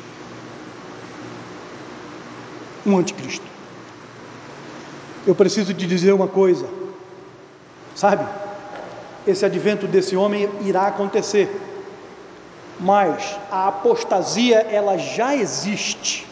[2.86, 3.46] Um anticristo.
[5.26, 6.70] Eu preciso te dizer uma coisa,
[7.96, 8.45] sabe?
[9.28, 11.50] Esse advento desse homem irá acontecer,
[12.80, 16.28] mas a apostasia ela já existe.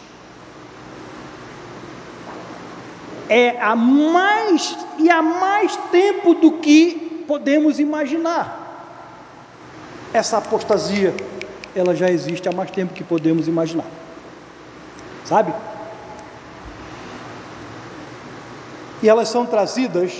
[3.28, 8.60] É há mais e há mais tempo do que podemos imaginar.
[10.12, 11.14] Essa apostasia
[11.74, 13.86] ela já existe há mais tempo que podemos imaginar.
[15.24, 15.52] Sabe?
[19.04, 20.14] e elas são trazidas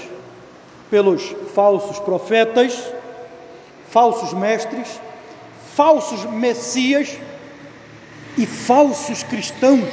[0.95, 2.80] pelos falsos profetas,
[3.90, 5.01] falsos mestres,
[5.74, 7.18] falsos messias
[8.38, 9.92] e falsos cristãos.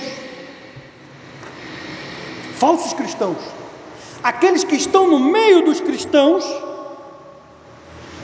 [2.53, 3.39] Falsos cristãos.
[4.21, 6.45] Aqueles que estão no meio dos cristãos,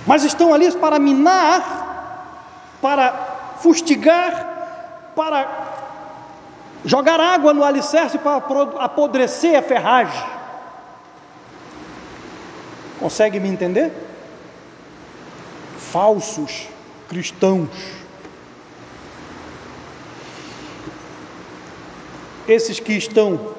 [0.05, 5.47] mas estão ali para minar, para fustigar, para
[6.85, 8.35] jogar água no alicerce para
[8.77, 10.36] apodrecer a ferragem.
[12.99, 13.91] Consegue me entender?
[15.77, 16.67] Falsos
[17.07, 17.69] cristãos.
[22.47, 23.55] Esses que estão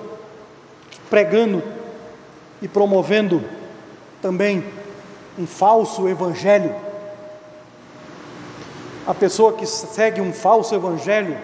[1.09, 1.62] pregando
[2.61, 3.45] e promovendo
[4.20, 4.64] também
[5.39, 6.74] um falso evangelho.
[9.07, 11.39] A pessoa que segue um falso evangelho,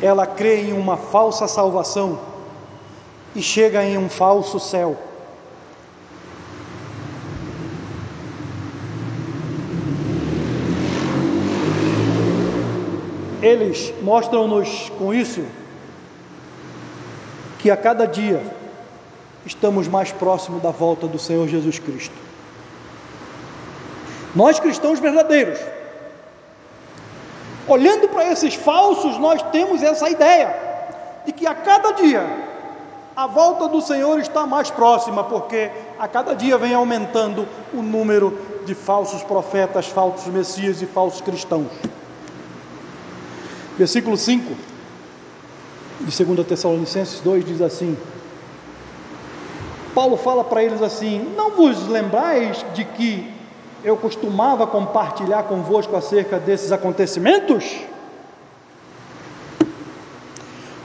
[0.00, 2.18] ela crê em uma falsa salvação
[3.34, 4.96] e chega em um falso céu.
[13.46, 15.44] Eles mostram-nos com isso
[17.60, 18.42] que a cada dia
[19.44, 22.16] estamos mais próximos da volta do Senhor Jesus Cristo.
[24.34, 25.60] Nós cristãos verdadeiros,
[27.68, 30.52] olhando para esses falsos, nós temos essa ideia
[31.24, 32.26] de que a cada dia
[33.14, 35.70] a volta do Senhor está mais próxima, porque
[36.00, 38.36] a cada dia vem aumentando o número
[38.66, 41.70] de falsos profetas, falsos messias e falsos cristãos.
[43.78, 44.54] Versículo 5
[46.00, 47.96] de 2 Tessalonicenses 2 diz assim:
[49.94, 53.30] Paulo fala para eles assim: Não vos lembrais de que
[53.84, 57.64] eu costumava compartilhar convosco acerca desses acontecimentos?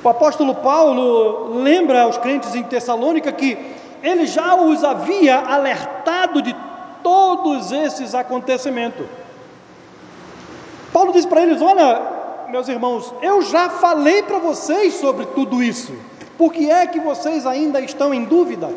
[0.04, 3.58] O apóstolo Paulo lembra aos crentes em Tessalônica que
[4.04, 6.56] ele já os havia alertado de
[7.04, 9.06] todos esses acontecimentos.
[10.92, 12.21] Paulo diz para eles: Olha,
[12.52, 15.94] meus irmãos, eu já falei para vocês sobre tudo isso.
[16.38, 18.70] Por que é que vocês ainda estão em dúvida?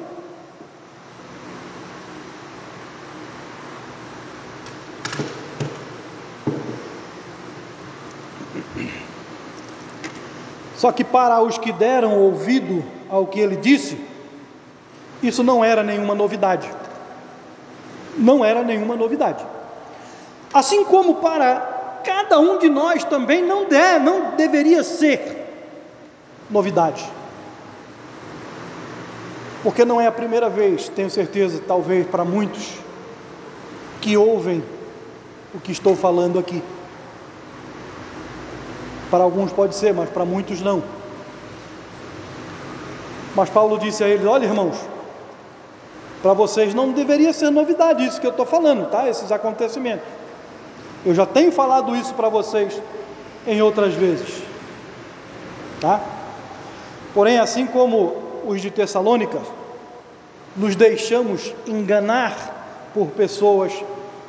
[10.77, 13.99] Só que para os que deram ouvido ao que ele disse,
[15.23, 16.71] isso não era nenhuma novidade.
[18.17, 19.45] Não era nenhuma novidade.
[20.53, 21.74] Assim como para
[22.05, 25.45] cada um de nós também não der, não deveria ser
[26.51, 27.05] novidade.
[29.63, 32.75] Porque não é a primeira vez, tenho certeza, talvez para muitos,
[34.01, 34.63] que ouvem
[35.55, 36.63] o que estou falando aqui.
[39.11, 40.83] Para alguns pode ser, mas para muitos não.
[43.35, 44.77] Mas Paulo disse a eles: Olha, irmãos,
[46.23, 49.09] para vocês não deveria ser novidade isso que eu estou falando, tá?
[49.09, 50.07] Esses acontecimentos.
[51.05, 52.81] Eu já tenho falado isso para vocês
[53.47, 54.43] em outras vezes,
[55.79, 56.01] tá?
[57.13, 59.39] Porém, assim como os de Tessalônica,
[60.57, 63.73] nos deixamos enganar por pessoas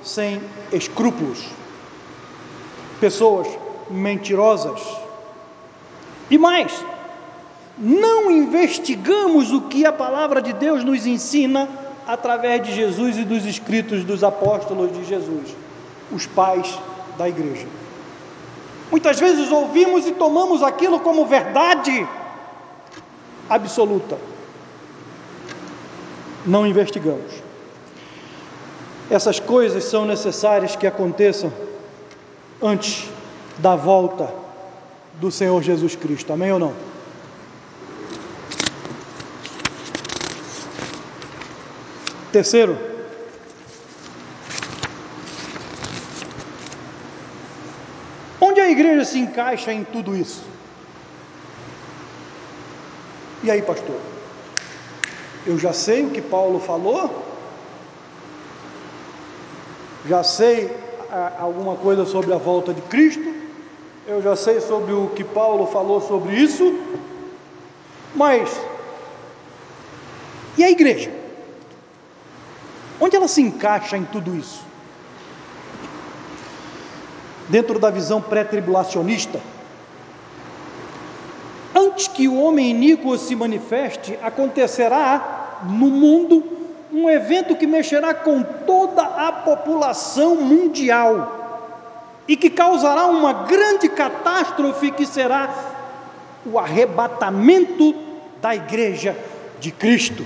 [0.03, 0.41] sem
[0.73, 1.45] escrúpulos,
[2.99, 3.47] pessoas
[3.89, 4.81] mentirosas.
[6.29, 6.73] E mais,
[7.77, 11.69] não investigamos o que a palavra de Deus nos ensina
[12.05, 15.55] através de Jesus e dos escritos dos apóstolos de Jesus
[16.11, 16.79] os pais
[17.17, 17.67] da igreja.
[18.91, 22.07] Muitas vezes ouvimos e tomamos aquilo como verdade
[23.49, 24.17] absoluta.
[26.45, 27.31] Não investigamos.
[29.09, 31.51] Essas coisas são necessárias que aconteçam
[32.61, 33.09] antes
[33.57, 34.31] da volta
[35.19, 36.33] do Senhor Jesus Cristo.
[36.33, 36.73] Amém ou não?
[42.31, 42.77] Terceiro,
[48.41, 50.43] onde a igreja se encaixa em tudo isso?
[53.41, 53.99] E aí, pastor?
[55.45, 57.23] Eu já sei o que Paulo falou,
[60.05, 60.75] já sei
[61.09, 63.33] ah, alguma coisa sobre a volta de Cristo,
[64.07, 66.79] eu já sei sobre o que Paulo falou sobre isso,
[68.15, 68.49] mas
[70.57, 71.11] e a igreja?
[72.99, 74.63] Onde ela se encaixa em tudo isso?
[77.47, 79.39] Dentro da visão pré-tribulacionista,
[81.75, 86.43] antes que o homem iníquo se manifeste, acontecerá no mundo
[86.91, 91.45] um evento que mexerá com toda a população mundial
[92.27, 95.53] e que causará uma grande catástrofe que será
[96.45, 97.93] o arrebatamento
[98.41, 99.15] da igreja
[99.59, 100.25] de Cristo.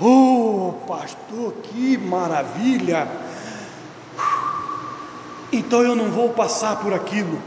[0.00, 3.08] Oh, pastor, que maravilha!
[5.52, 7.38] Então eu não vou passar por aquilo.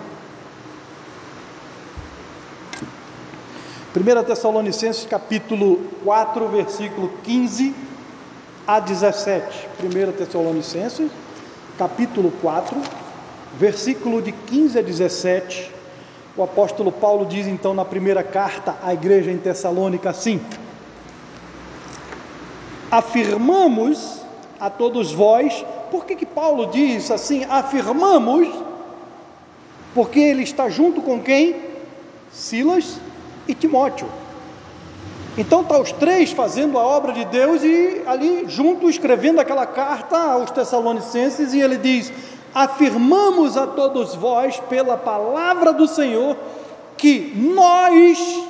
[3.95, 7.73] 1 Tessalonicenses capítulo 4, versículo 15
[8.67, 9.69] a 17.
[9.81, 11.09] 1 Tessalonicenses
[11.79, 12.77] capítulo 4,
[13.57, 15.71] versículo de 15 a 17.
[16.37, 20.39] O apóstolo Paulo diz então na primeira carta à igreja em Tessalônica assim:
[22.91, 24.21] Afirmamos
[24.59, 27.45] a todos vós, por que, que Paulo diz assim?
[27.49, 28.47] Afirmamos,
[29.93, 31.55] porque ele está junto com quem?
[32.31, 32.99] Silas
[33.47, 34.07] e Timóteo.
[35.37, 40.17] Então está os três fazendo a obra de Deus e ali junto escrevendo aquela carta
[40.17, 42.11] aos Tessalonicenses e ele diz:
[42.53, 46.37] afirmamos a todos vós pela palavra do Senhor
[46.97, 48.43] que nós,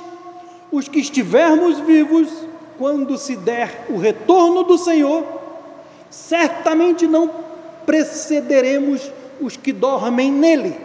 [0.70, 2.28] os que estivermos vivos,
[2.78, 5.24] quando se der o retorno do Senhor,
[6.10, 7.30] certamente não
[7.84, 10.76] precederemos os que dormem nele,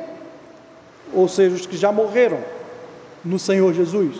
[1.13, 2.39] ou seja, os que já morreram
[3.23, 4.17] no Senhor Jesus.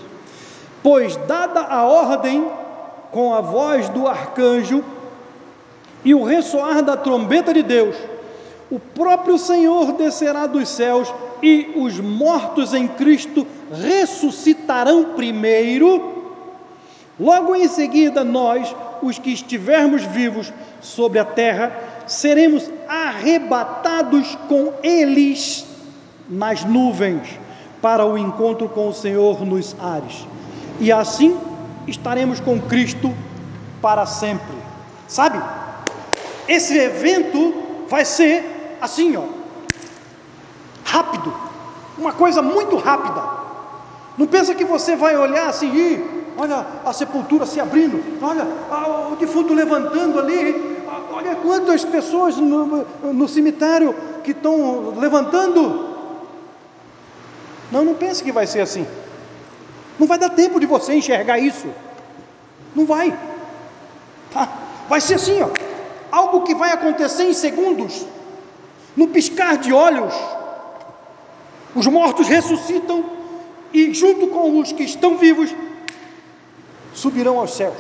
[0.82, 2.48] Pois, dada a ordem
[3.12, 4.84] com a voz do arcanjo
[6.04, 7.96] e o ressoar da trombeta de Deus,
[8.70, 16.24] o próprio Senhor descerá dos céus e os mortos em Cristo ressuscitarão primeiro.
[17.20, 20.52] Logo em seguida, nós, os que estivermos vivos
[20.82, 21.72] sobre a terra,
[22.08, 25.66] seremos arrebatados com eles
[26.28, 27.40] nas nuvens
[27.82, 30.28] para o encontro com o Senhor nos ares.
[30.80, 31.38] E assim
[31.88, 33.14] estaremos com Cristo
[33.82, 34.56] para sempre.
[35.08, 35.42] Sabe?
[36.48, 37.54] Esse evento
[37.88, 39.24] vai ser assim, ó,
[40.84, 41.34] rápido,
[41.98, 43.22] uma coisa muito rápida.
[44.18, 46.04] Não pensa que você vai olhar assim,
[46.38, 48.46] olha a sepultura se abrindo, olha
[49.12, 50.71] o defunto levantando ali,
[51.22, 55.90] olha quantas pessoas no, no cemitério que estão levantando.
[57.72, 58.86] Não, não pense que vai ser assim.
[60.00, 61.68] Não vai dar tempo de você enxergar isso.
[62.76, 63.18] Não vai.
[64.34, 64.50] Tá?
[64.90, 65.50] Vai ser assim, ó.
[66.12, 68.06] Algo que vai acontecer em segundos.
[68.96, 70.14] No piscar de olhos,
[71.74, 73.06] os mortos ressuscitam
[73.72, 75.56] e, junto com os que estão vivos,
[76.94, 77.78] subirão aos céus.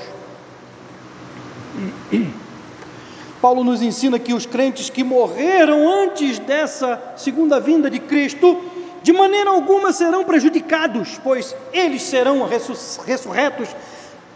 [3.41, 8.61] Paulo nos ensina que os crentes que morreram antes dessa segunda vinda de Cristo,
[9.01, 13.75] de maneira alguma serão prejudicados, pois eles serão ressurretos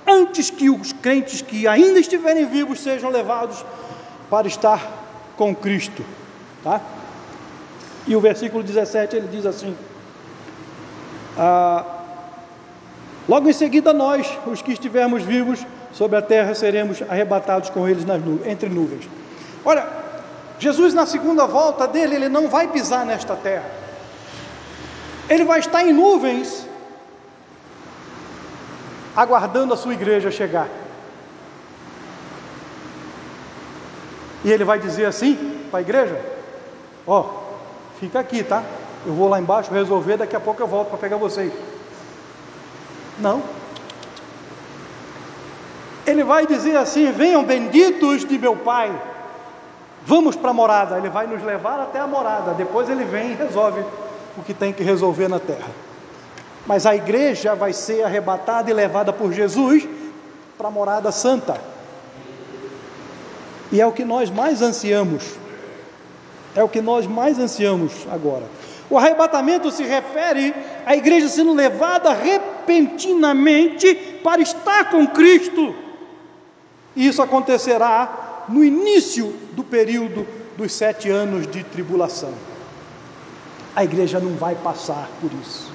[0.08, 3.64] antes que os crentes que ainda estiverem vivos sejam levados
[4.30, 4.82] para estar
[5.38, 6.04] com Cristo.
[6.64, 6.82] Tá?
[8.08, 9.76] E o versículo 17 ele diz assim:
[11.38, 11.86] ah,
[13.28, 18.04] Logo em seguida, nós, os que estivermos vivos sobre a terra, seremos arrebatados com eles
[18.06, 19.08] nas nu entre nuvens.
[19.64, 19.88] Olha,
[20.60, 23.66] Jesus, na segunda volta dele, ele não vai pisar nesta terra,
[25.30, 26.68] ele vai estar em nuvens,
[29.16, 30.68] aguardando a sua igreja chegar.
[34.44, 36.22] E ele vai dizer assim para a igreja:
[37.08, 38.64] Ó, oh, fica aqui, tá?
[39.06, 41.54] Eu vou lá embaixo resolver, daqui a pouco eu volto para pegar vocês.
[43.18, 43.65] Não.
[46.06, 48.92] Ele vai dizer assim: venham benditos de meu Pai,
[50.06, 50.98] vamos para a morada.
[50.98, 52.54] Ele vai nos levar até a morada.
[52.54, 53.84] Depois ele vem e resolve
[54.38, 55.70] o que tem que resolver na terra.
[56.66, 59.88] Mas a igreja vai ser arrebatada e levada por Jesus
[60.58, 61.60] para a morada santa.
[63.72, 65.38] E é o que nós mais ansiamos.
[66.56, 68.44] É o que nós mais ansiamos agora.
[68.90, 70.54] O arrebatamento se refere
[70.86, 73.94] à igreja sendo levada repentinamente
[74.24, 75.76] para estar com Cristo.
[76.96, 80.26] E isso acontecerá no início do período
[80.58, 82.34] dos sete anos de tribulação.
[83.76, 85.74] A igreja não vai passar por isso.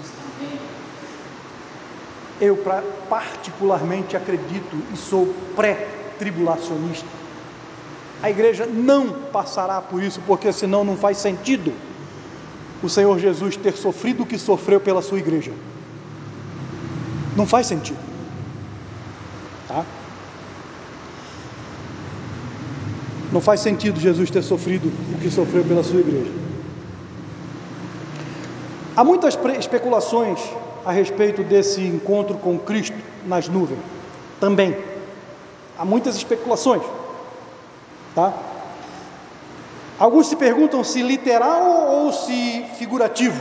[2.40, 2.58] Eu
[3.08, 7.06] particularmente acredito e sou pré-tribulacionista.
[8.22, 11.72] A igreja não passará por isso, porque senão não faz sentido
[12.82, 15.52] o Senhor Jesus ter sofrido o que sofreu pela sua igreja.
[17.36, 17.98] Não faz sentido.
[19.68, 19.84] Tá?
[23.32, 26.30] Não faz sentido Jesus ter sofrido o que sofreu pela sua igreja.
[28.96, 30.40] Há muitas especulações
[30.84, 33.78] a respeito desse encontro com Cristo nas nuvens.
[34.40, 34.76] Também.
[35.78, 36.82] Há muitas especulações.
[38.14, 38.32] Tá?
[39.98, 43.40] Alguns se perguntam se literal ou se figurativo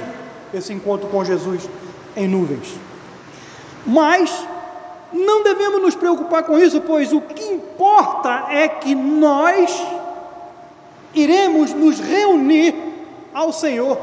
[0.54, 1.68] esse encontro com Jesus
[2.16, 2.76] em nuvens.
[3.86, 4.46] Mas
[5.12, 9.86] não devemos nos preocupar com isso, pois o que importa é que nós
[11.14, 12.76] iremos nos reunir
[13.34, 13.97] ao Senhor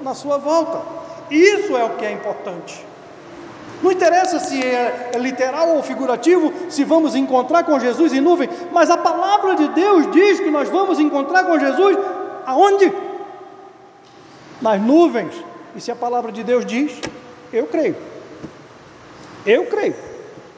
[0.00, 0.82] na sua volta.
[1.30, 2.84] Isso é o que é importante.
[3.82, 8.88] Não interessa se é literal ou figurativo, se vamos encontrar com Jesus em nuvem, mas
[8.88, 11.98] a palavra de Deus diz que nós vamos encontrar com Jesus
[12.46, 12.90] aonde?
[14.62, 15.34] Nas nuvens.
[15.74, 16.98] E se a palavra de Deus diz,
[17.52, 17.96] eu creio.
[19.44, 19.94] Eu creio.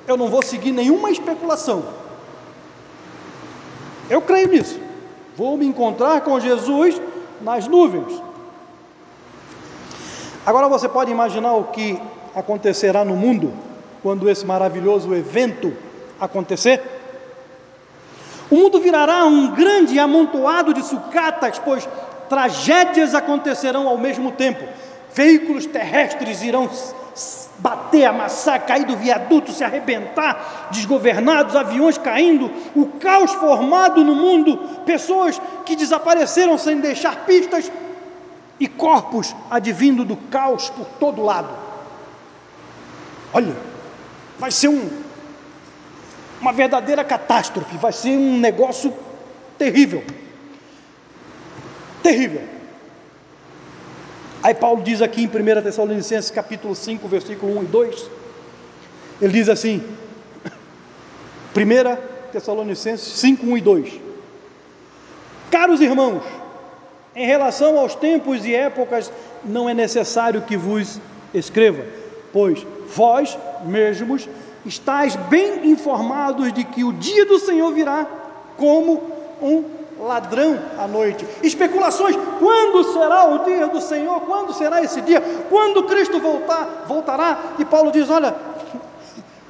[0.09, 1.85] Eu não vou seguir nenhuma especulação.
[4.09, 4.81] Eu creio nisso.
[5.37, 6.99] Vou me encontrar com Jesus
[7.43, 8.21] nas nuvens.
[10.47, 12.01] Agora você pode imaginar o que
[12.35, 13.53] acontecerá no mundo
[14.03, 15.77] quando esse maravilhoso evento
[16.19, 16.83] acontecer?
[18.51, 21.87] O mundo virará um grande amontoado de sucatas, pois
[22.31, 24.65] tragédias acontecerão ao mesmo tempo.
[25.13, 26.71] Veículos terrestres irão
[27.59, 34.57] bater, amassar, cair do viaduto, se arrebentar, desgovernados, aviões caindo, o caos formado no mundo,
[34.85, 37.71] pessoas que desapareceram sem deixar pistas
[38.61, 41.49] e corpos advindo do caos por todo lado.
[43.33, 43.55] Olha,
[44.39, 44.89] vai ser um,
[46.41, 48.93] uma verdadeira catástrofe, vai ser um negócio
[49.59, 50.05] terrível.
[52.03, 52.58] Terrível.
[54.43, 58.11] Aí Paulo diz aqui em 1 Tessalonicenses capítulo 5, versículo 1 e 2,
[59.21, 59.83] ele diz assim,
[61.57, 64.01] 1 Tessalonicenses 5, 1 e 2.
[65.51, 66.23] Caros irmãos,
[67.17, 69.11] em relação aos tempos e épocas,
[69.45, 71.01] não é necessário que vos
[71.35, 71.85] escreva,
[72.33, 72.65] pois
[72.95, 74.29] vós mesmos
[74.65, 78.07] estáis bem informados de que o dia do Senhor virá
[78.57, 79.03] como
[79.41, 81.27] um ladrão à noite.
[81.43, 84.21] Especulações: quando será o dia do Senhor?
[84.23, 85.21] Quando será esse dia?
[85.49, 87.55] Quando Cristo voltar, voltará?
[87.59, 88.35] E Paulo diz: olha,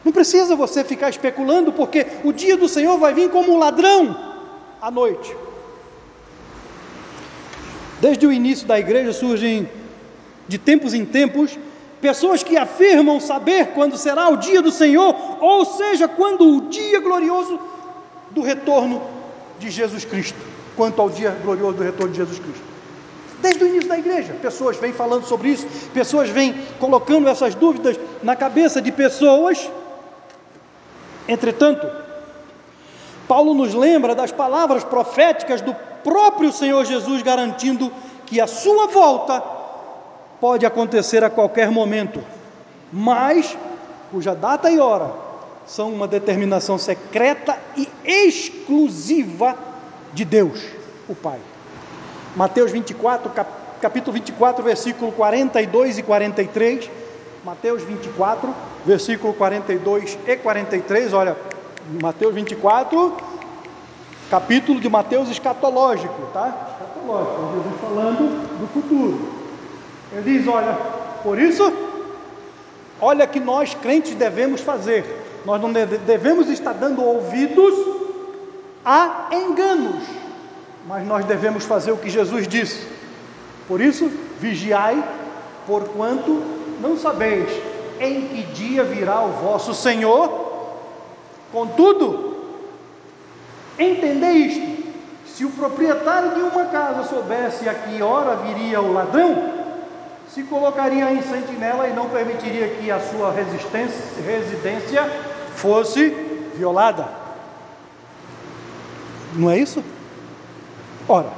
[0.04, 4.16] não precisa você ficar especulando, porque o dia do Senhor vai vir como um ladrão
[4.80, 5.36] à noite.
[8.00, 9.68] Desde o início da igreja surgem
[10.46, 11.58] de tempos em tempos
[12.00, 17.00] pessoas que afirmam saber quando será o dia do Senhor, ou seja, quando o dia
[17.00, 17.58] glorioso
[18.30, 19.17] do retorno
[19.58, 20.38] de Jesus Cristo,
[20.76, 22.62] quanto ao dia glorioso do retorno de Jesus Cristo.
[23.40, 27.98] Desde o início da igreja, pessoas vêm falando sobre isso, pessoas vêm colocando essas dúvidas
[28.22, 29.70] na cabeça de pessoas.
[31.28, 31.86] Entretanto,
[33.28, 37.92] Paulo nos lembra das palavras proféticas do próprio Senhor Jesus garantindo
[38.26, 39.42] que a sua volta
[40.40, 42.22] pode acontecer a qualquer momento,
[42.92, 43.56] mas
[44.10, 45.27] cuja data e hora
[45.68, 49.54] são uma determinação secreta e exclusiva
[50.14, 50.64] de Deus,
[51.06, 51.38] o Pai.
[52.34, 53.30] Mateus 24,
[53.80, 56.90] capítulo 24, versículo 42 e 43.
[57.44, 58.54] Mateus 24,
[58.84, 61.12] versículo 42 e 43.
[61.12, 61.36] Olha,
[62.02, 63.14] Mateus 24,
[64.30, 66.68] capítulo de Mateus escatológico, tá?
[66.72, 69.32] Escatológico, Jesus falando do futuro.
[70.12, 70.78] Ele diz: Olha,
[71.22, 71.70] por isso,
[72.98, 75.27] olha que nós crentes devemos fazer.
[75.44, 77.74] Nós não devemos estar dando ouvidos
[78.84, 80.02] a enganos,
[80.86, 82.86] mas nós devemos fazer o que Jesus disse.
[83.66, 84.10] Por isso,
[84.40, 85.02] vigiai,
[85.66, 86.42] porquanto
[86.80, 87.50] não sabeis
[88.00, 90.46] em que dia virá o vosso Senhor.
[91.52, 92.36] Contudo,
[93.78, 94.88] entendei isto:
[95.26, 99.58] se o proprietário de uma casa soubesse a que hora viria o ladrão,
[100.32, 105.10] se colocaria em sentinela e não permitiria que a sua residência
[105.58, 106.10] fosse
[106.54, 107.08] violada.
[109.34, 109.82] Não é isso?
[111.08, 111.30] Ora,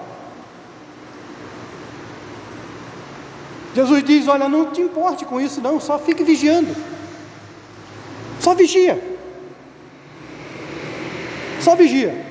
[3.74, 6.74] Jesus diz: Olha, não te importe com isso, não, só fique vigiando,
[8.38, 9.02] só vigia,
[11.60, 12.26] só vigia.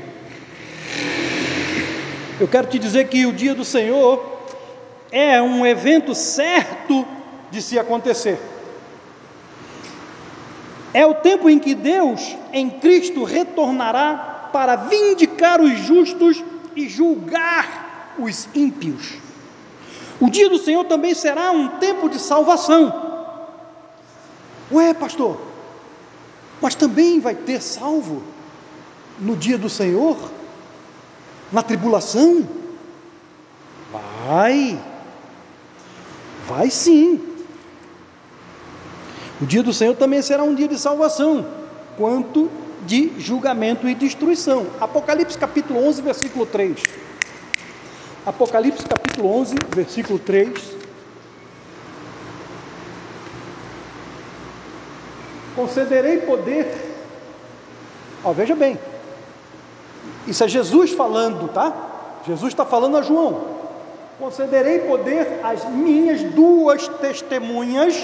[2.39, 4.23] Eu quero te dizer que o dia do Senhor
[5.11, 7.05] é um evento certo
[7.51, 8.39] de se acontecer.
[10.93, 16.43] É o tempo em que Deus, em Cristo, retornará para vindicar os justos
[16.75, 19.13] e julgar os ímpios.
[20.19, 22.93] O dia do Senhor também será um tempo de salvação.
[24.71, 25.39] Ué, pastor,
[26.61, 28.21] mas também vai ter salvo
[29.19, 30.17] no dia do Senhor?
[31.51, 32.47] Na tribulação?
[33.91, 34.79] Vai,
[36.47, 37.28] vai sim.
[39.41, 41.45] O dia do Senhor também será um dia de salvação,
[41.97, 42.51] quanto
[42.85, 44.67] de julgamento e destruição.
[44.81, 46.83] Apocalipse capítulo 11, versículo 3.
[48.25, 50.77] Apocalipse capítulo 11, versículo 3.
[55.55, 56.95] Concederei poder.
[58.23, 58.77] Ó, veja bem,
[60.27, 61.73] isso é Jesus falando, tá?
[62.27, 63.59] Jesus está falando a João.
[64.19, 67.95] Concederei poder às minhas duas testemunhas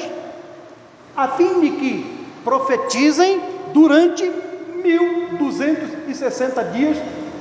[1.16, 3.42] a fim de que profetizem
[3.74, 4.24] durante
[4.84, 6.98] 1260 dias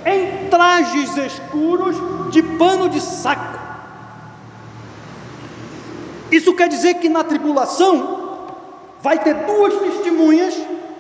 [0.07, 1.97] em trajes escuros
[2.31, 3.59] de pano de saco.
[6.31, 8.47] Isso quer dizer que na tribulação
[9.03, 10.55] vai ter duas testemunhas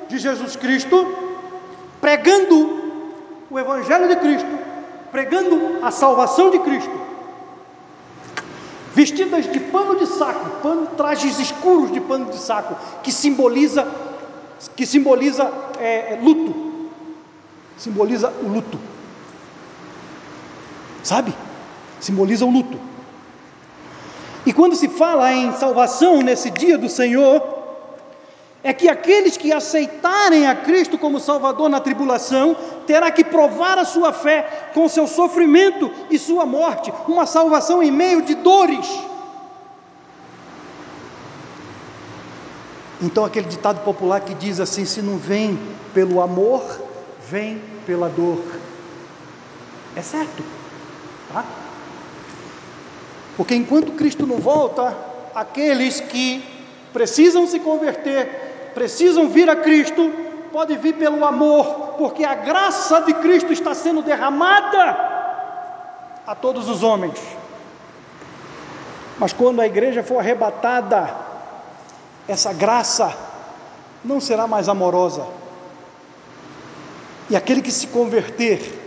[0.09, 1.16] de Jesus Cristo
[2.01, 2.83] pregando
[3.51, 4.59] o Evangelho de Cristo,
[5.11, 7.14] pregando a salvação de Cristo
[8.95, 13.86] vestidas de pano de saco, pano, trajes escuros de pano de saco, que simboliza,
[14.76, 16.90] que simboliza é, é, luto,
[17.76, 18.78] simboliza o luto,
[21.03, 21.34] sabe?
[22.01, 22.78] Simboliza o luto.
[24.47, 27.64] E quando se fala em salvação nesse dia do Senhor,
[28.65, 32.57] é que aqueles que aceitarem a Cristo como Salvador na tribulação,
[32.87, 37.91] terá que provar a sua fé com seu sofrimento e sua morte, uma salvação em
[37.91, 38.89] meio de dores.
[43.03, 45.59] Então aquele ditado popular que diz assim: se não vem
[45.93, 46.62] pelo amor,
[47.29, 48.43] vem pela dor.
[49.95, 50.43] É certo,
[51.31, 51.45] tá?
[53.37, 54.97] Porque enquanto Cristo não volta,
[55.35, 56.43] aqueles que
[56.95, 60.12] precisam se converter precisam vir a Cristo,
[60.53, 64.97] pode vir pelo amor, porque a graça de Cristo está sendo derramada
[66.27, 67.20] a todos os homens.
[69.18, 71.14] Mas quando a igreja for arrebatada,
[72.27, 73.16] essa graça
[74.05, 75.27] não será mais amorosa.
[77.31, 78.81] E aquele que se converter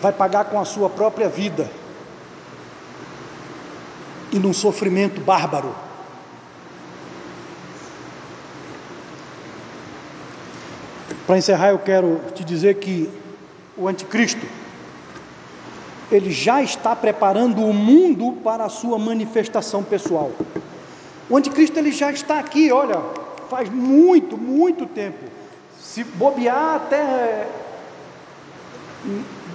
[0.00, 1.70] vai pagar com a sua própria vida
[4.30, 5.85] e num sofrimento bárbaro.
[11.26, 13.10] Para encerrar, eu quero te dizer que
[13.76, 14.46] o anticristo
[16.10, 20.30] ele já está preparando o mundo para a sua manifestação pessoal.
[21.28, 23.02] O anticristo ele já está aqui, olha,
[23.50, 25.24] faz muito, muito tempo.
[25.80, 27.48] Se bobear até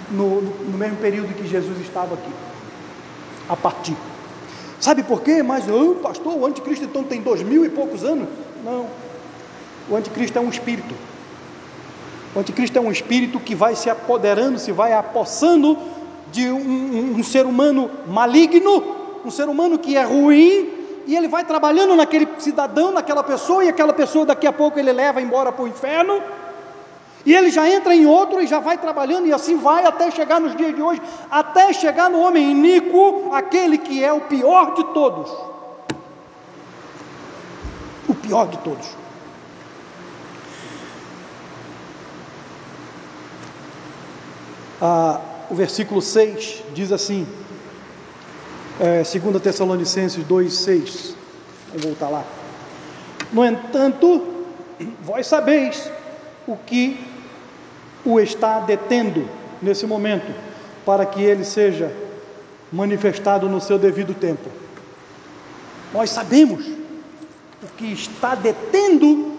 [0.10, 2.32] no, no mesmo período que Jesus estava aqui,
[3.48, 3.96] a partir.
[4.80, 5.42] Sabe por quê?
[5.42, 8.28] Mas, oh, pastor, o anticristo então tem dois mil e poucos anos?
[8.66, 8.88] Não.
[9.90, 10.94] O anticristo é um espírito.
[12.34, 15.78] O anticristo é um espírito que vai se apoderando, se vai apossando
[16.32, 18.84] de um, um, um, ser humano maligno,
[19.26, 20.70] um ser humano que é ruim,
[21.06, 24.94] e ele vai trabalhando naquele cidadão, naquela pessoa, e aquela pessoa daqui a pouco ele
[24.94, 26.22] leva embora para o inferno,
[27.26, 30.40] e ele já entra em outro e já vai trabalhando, e assim vai até chegar
[30.40, 34.86] nos dias de hoje, até chegar no homem iníquo, aquele que é o pior de
[34.86, 35.30] todos.
[38.08, 39.01] O pior de todos.
[44.82, 47.28] Ah, o versículo 6 diz assim,
[48.80, 51.16] é, 2 Tessalonicenses 2, 6.
[51.68, 52.24] Vamos voltar lá.
[53.32, 54.26] No entanto,
[55.04, 55.90] vós sabeis
[56.48, 57.00] o que
[58.04, 59.30] o está detendo
[59.62, 60.34] nesse momento,
[60.84, 61.96] para que ele seja
[62.72, 64.50] manifestado no seu devido tempo.
[65.94, 69.38] Nós sabemos o que está detendo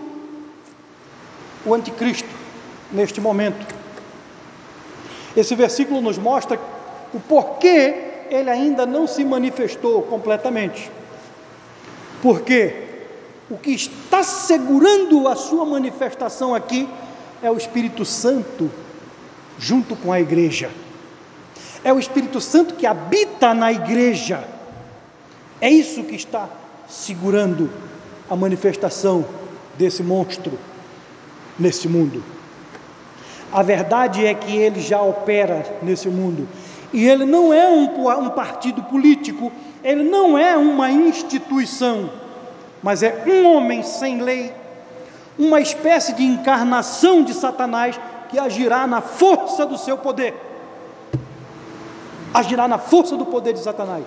[1.67, 2.29] o anticristo
[2.93, 3.82] neste momento.
[5.37, 6.59] Esse versículo nos mostra
[7.13, 10.91] o porquê ele ainda não se manifestou completamente.
[12.23, 12.75] Porque
[13.51, 16.89] o que está segurando a sua manifestação aqui
[17.43, 18.71] é o Espírito Santo
[19.59, 20.71] junto com a igreja.
[21.85, 24.45] É o Espírito Santo que habita na igreja.
[25.61, 26.49] É isso que está
[26.89, 27.71] segurando
[28.31, 29.25] a manifestação
[29.77, 30.59] desse monstro
[31.59, 32.23] nesse mundo.
[33.53, 36.49] A verdade é que ele já opera nesse mundo.
[36.93, 39.53] E ele não é um, um partido político,
[39.85, 42.11] ele não é uma instituição,
[42.83, 44.53] mas é um homem sem lei,
[45.39, 47.99] uma espécie de encarnação de Satanás
[48.29, 50.35] que agirá na força do seu poder.
[52.33, 54.05] Agirá na força do poder de Satanás.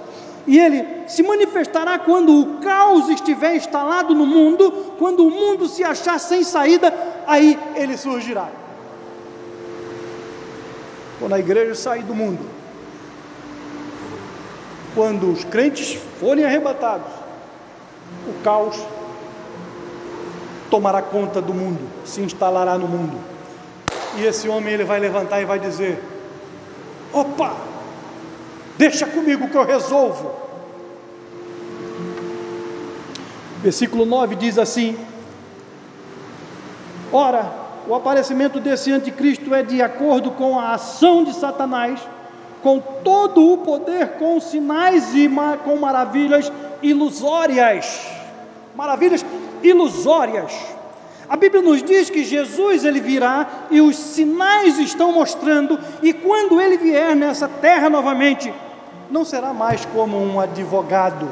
[0.48, 5.84] E ele se manifestará quando o caos estiver instalado no mundo, quando o mundo se
[5.84, 6.94] achar sem saída,
[7.28, 8.48] aí ele surgirá.
[11.20, 12.46] Quando a igreja sair do mundo,
[14.94, 17.12] quando os crentes forem arrebatados,
[18.28, 18.78] o caos
[20.70, 23.18] tomará conta do mundo, se instalará no mundo.
[24.18, 26.02] E esse homem ele vai levantar e vai dizer:
[27.14, 27.56] Opa,
[28.78, 30.34] deixa comigo que eu resolvo.
[33.62, 34.98] Versículo 9 diz assim:
[37.12, 42.00] Ora, o aparecimento desse anticristo é de acordo com a ação de Satanás
[42.66, 45.30] com todo o poder, com sinais e
[45.64, 48.08] com maravilhas ilusórias.
[48.76, 49.24] Maravilhas
[49.62, 50.52] ilusórias.
[51.30, 56.60] A Bíblia nos diz que Jesus ele virá e os sinais estão mostrando, e quando
[56.60, 58.52] ele vier nessa terra novamente,
[59.12, 61.30] não será mais como um advogado,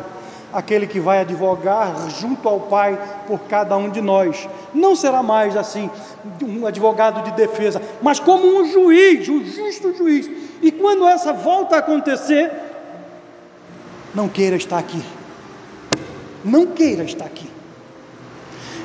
[0.54, 2.98] aquele que vai advogar junto ao Pai
[3.28, 4.48] por cada um de nós.
[4.74, 5.90] Não será mais assim,
[6.42, 10.30] um advogado de defesa, mas como um juiz, um justo juiz,
[10.62, 12.52] e quando essa volta a acontecer,
[14.14, 15.04] não queira estar aqui.
[16.46, 17.50] Não queira estar aqui.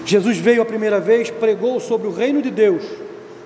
[0.04, 2.82] Jesus veio a primeira vez, pregou sobre o reino de Deus,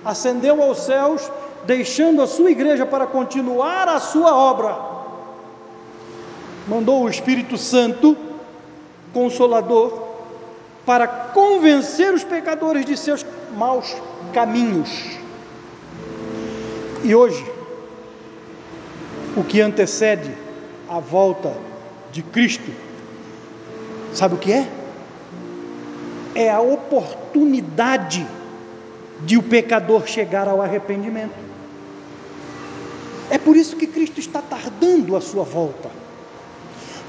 [0.05, 1.29] ascendeu aos céus,
[1.65, 5.02] deixando a sua igreja para continuar a sua obra.
[6.67, 8.15] Mandou o Espírito Santo,
[9.13, 10.01] consolador,
[10.85, 13.25] para convencer os pecadores de seus
[13.57, 13.95] maus
[14.33, 14.89] caminhos.
[17.03, 17.45] E hoje,
[19.35, 20.31] o que antecede
[20.87, 21.53] a volta
[22.11, 22.71] de Cristo,
[24.13, 24.67] sabe o que é?
[26.35, 28.25] É a oportunidade
[29.25, 31.35] de o pecador chegar ao arrependimento.
[33.29, 35.89] É por isso que Cristo está tardando a sua volta.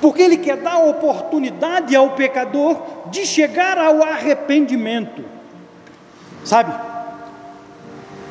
[0.04, 2.76] Porque Ele quer dar oportunidade ao pecador
[3.06, 5.24] de chegar ao arrependimento.
[6.44, 6.74] Sabe?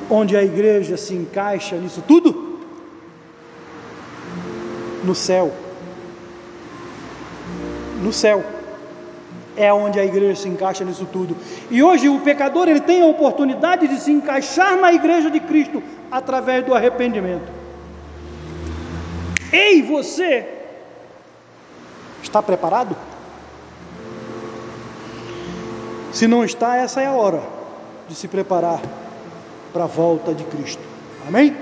[0.07, 2.53] Onde a igreja se encaixa nisso tudo?
[5.03, 5.51] no céu.
[8.03, 8.43] No céu.
[9.57, 11.35] É onde a igreja se encaixa nisso tudo.
[11.71, 15.81] E hoje o pecador ele tem a oportunidade de se encaixar na igreja de Cristo
[16.11, 17.51] através do arrependimento.
[19.51, 20.52] Ei, você
[22.23, 22.95] está preparado?
[26.11, 27.43] Se não está, essa é a hora
[28.07, 28.81] de se preparar
[29.71, 30.81] para a volta de Cristo.
[31.27, 31.55] Amém?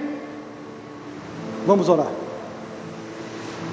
[1.65, 2.07] Vamos orar.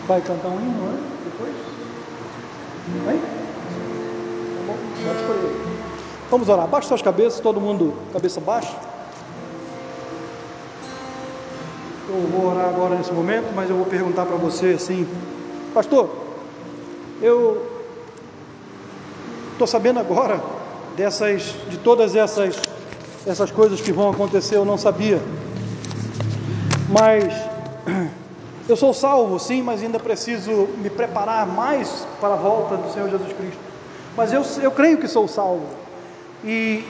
[0.07, 1.01] Vai cantar um hino né?
[1.25, 1.55] depois?
[3.05, 3.17] Vai?
[3.17, 5.69] Tá bom.
[6.31, 6.67] Vamos orar.
[6.67, 8.75] Baixa suas cabeças, todo mundo, cabeça baixa.
[12.09, 15.07] Eu vou orar agora nesse momento, mas eu vou perguntar para você assim,
[15.75, 16.28] pastor,
[17.21, 17.67] eu
[19.53, 20.41] estou sabendo agora
[20.97, 22.61] dessas, de todas essas,
[23.27, 25.21] essas coisas que vão acontecer, eu não sabia.
[26.89, 27.35] Mas
[28.69, 33.09] eu sou salvo, sim, mas ainda preciso me preparar mais para a volta do Senhor
[33.09, 33.59] Jesus Cristo.
[34.17, 35.67] Mas eu, eu creio que sou salvo.
[36.45, 36.85] E,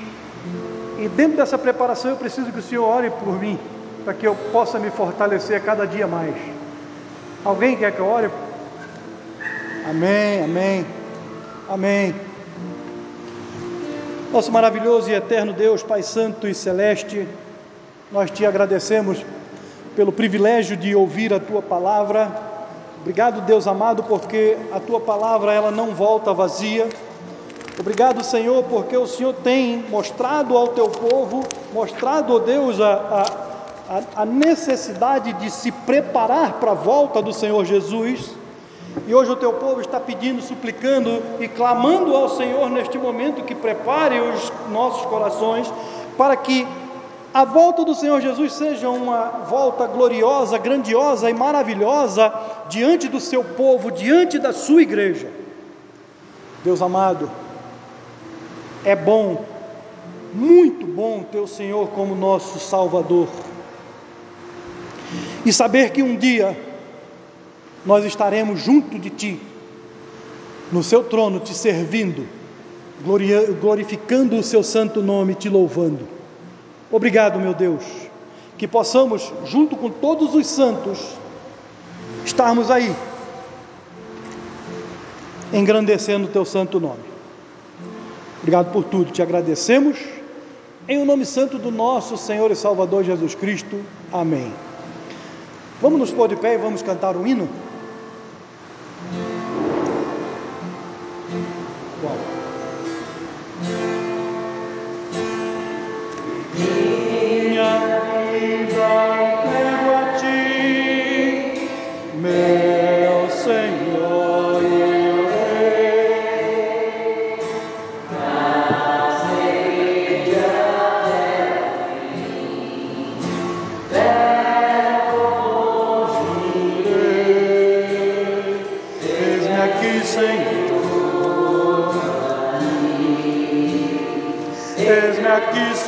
[0.99, 3.59] e dentro dessa preparação eu preciso que o Senhor ore por mim,
[4.05, 6.35] para que eu possa me fortalecer cada dia mais.
[7.45, 8.31] Alguém quer que eu ore?
[9.89, 10.86] Amém, amém,
[11.66, 12.14] amém.
[14.30, 17.26] Nosso maravilhoso e eterno Deus, Pai Santo e Celeste,
[18.12, 19.24] nós te agradecemos
[19.97, 22.30] pelo privilégio de ouvir a tua palavra.
[23.01, 26.86] Obrigado, Deus amado, porque a tua palavra ela não volta vazia.
[27.80, 33.24] Obrigado, Senhor, porque o Senhor tem mostrado ao teu povo, mostrado, ó Deus, a,
[33.89, 38.36] a, a necessidade de se preparar para a volta do Senhor Jesus.
[39.07, 43.55] E hoje o teu povo está pedindo, suplicando e clamando ao Senhor neste momento que
[43.55, 45.72] prepare os nossos corações
[46.16, 46.66] para que
[47.32, 52.32] a volta do Senhor Jesus seja uma volta gloriosa, grandiosa e maravilhosa
[52.68, 55.30] diante do seu povo, diante da sua igreja.
[56.64, 57.30] Deus amado,
[58.84, 59.45] é bom,
[60.32, 63.28] muito bom ter o Senhor como nosso Salvador.
[65.45, 66.68] e saber que um dia
[67.85, 69.41] nós estaremos junto de Ti,
[70.70, 72.26] no Seu trono, te servindo,
[73.61, 76.07] glorificando o Seu santo nome, te louvando.
[76.91, 77.85] Obrigado, meu Deus,
[78.57, 80.99] que possamos, junto com todos os santos,
[82.24, 82.95] estarmos aí,
[85.53, 87.09] engrandecendo o Teu santo nome.
[88.41, 89.99] Obrigado por tudo, te agradecemos.
[90.89, 93.79] Em o nome santo do nosso Senhor e Salvador Jesus Cristo.
[94.11, 94.51] Amém.
[95.81, 97.49] Vamos nos pôr de pé e vamos cantar um hino?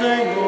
[0.01, 0.40] A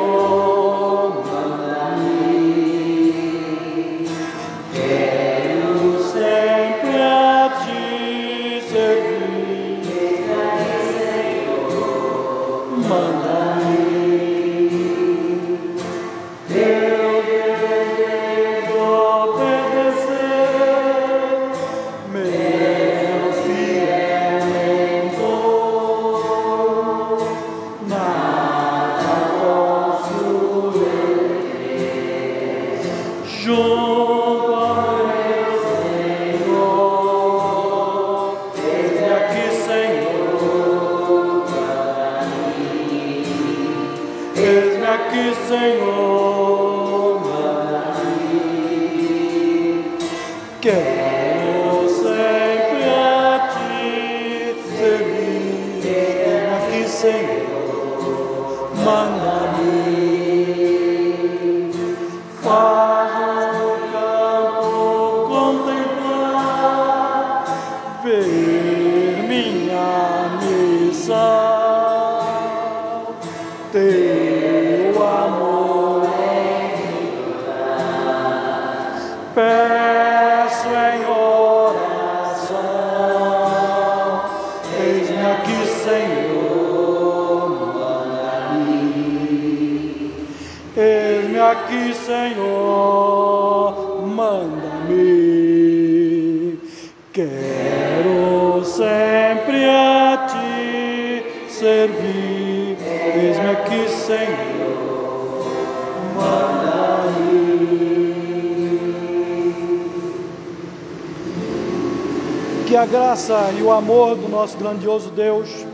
[113.23, 115.65] graça e o amor do nosso grandioso Deus,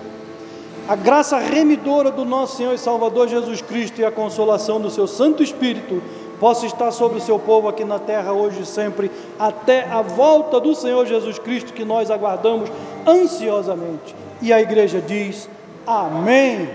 [0.86, 5.06] a graça remidora do nosso Senhor e Salvador Jesus Cristo e a consolação do seu
[5.06, 6.02] Santo Espírito
[6.38, 10.60] possa estar sobre o seu povo aqui na terra hoje e sempre, até a volta
[10.60, 12.70] do Senhor Jesus Cristo que nós aguardamos
[13.06, 14.14] ansiosamente.
[14.42, 15.48] E a igreja diz:
[15.86, 16.68] Amém.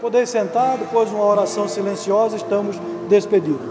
[0.00, 2.80] Poder sentar, depois de uma oração silenciosa, estamos
[3.10, 3.67] despedidos.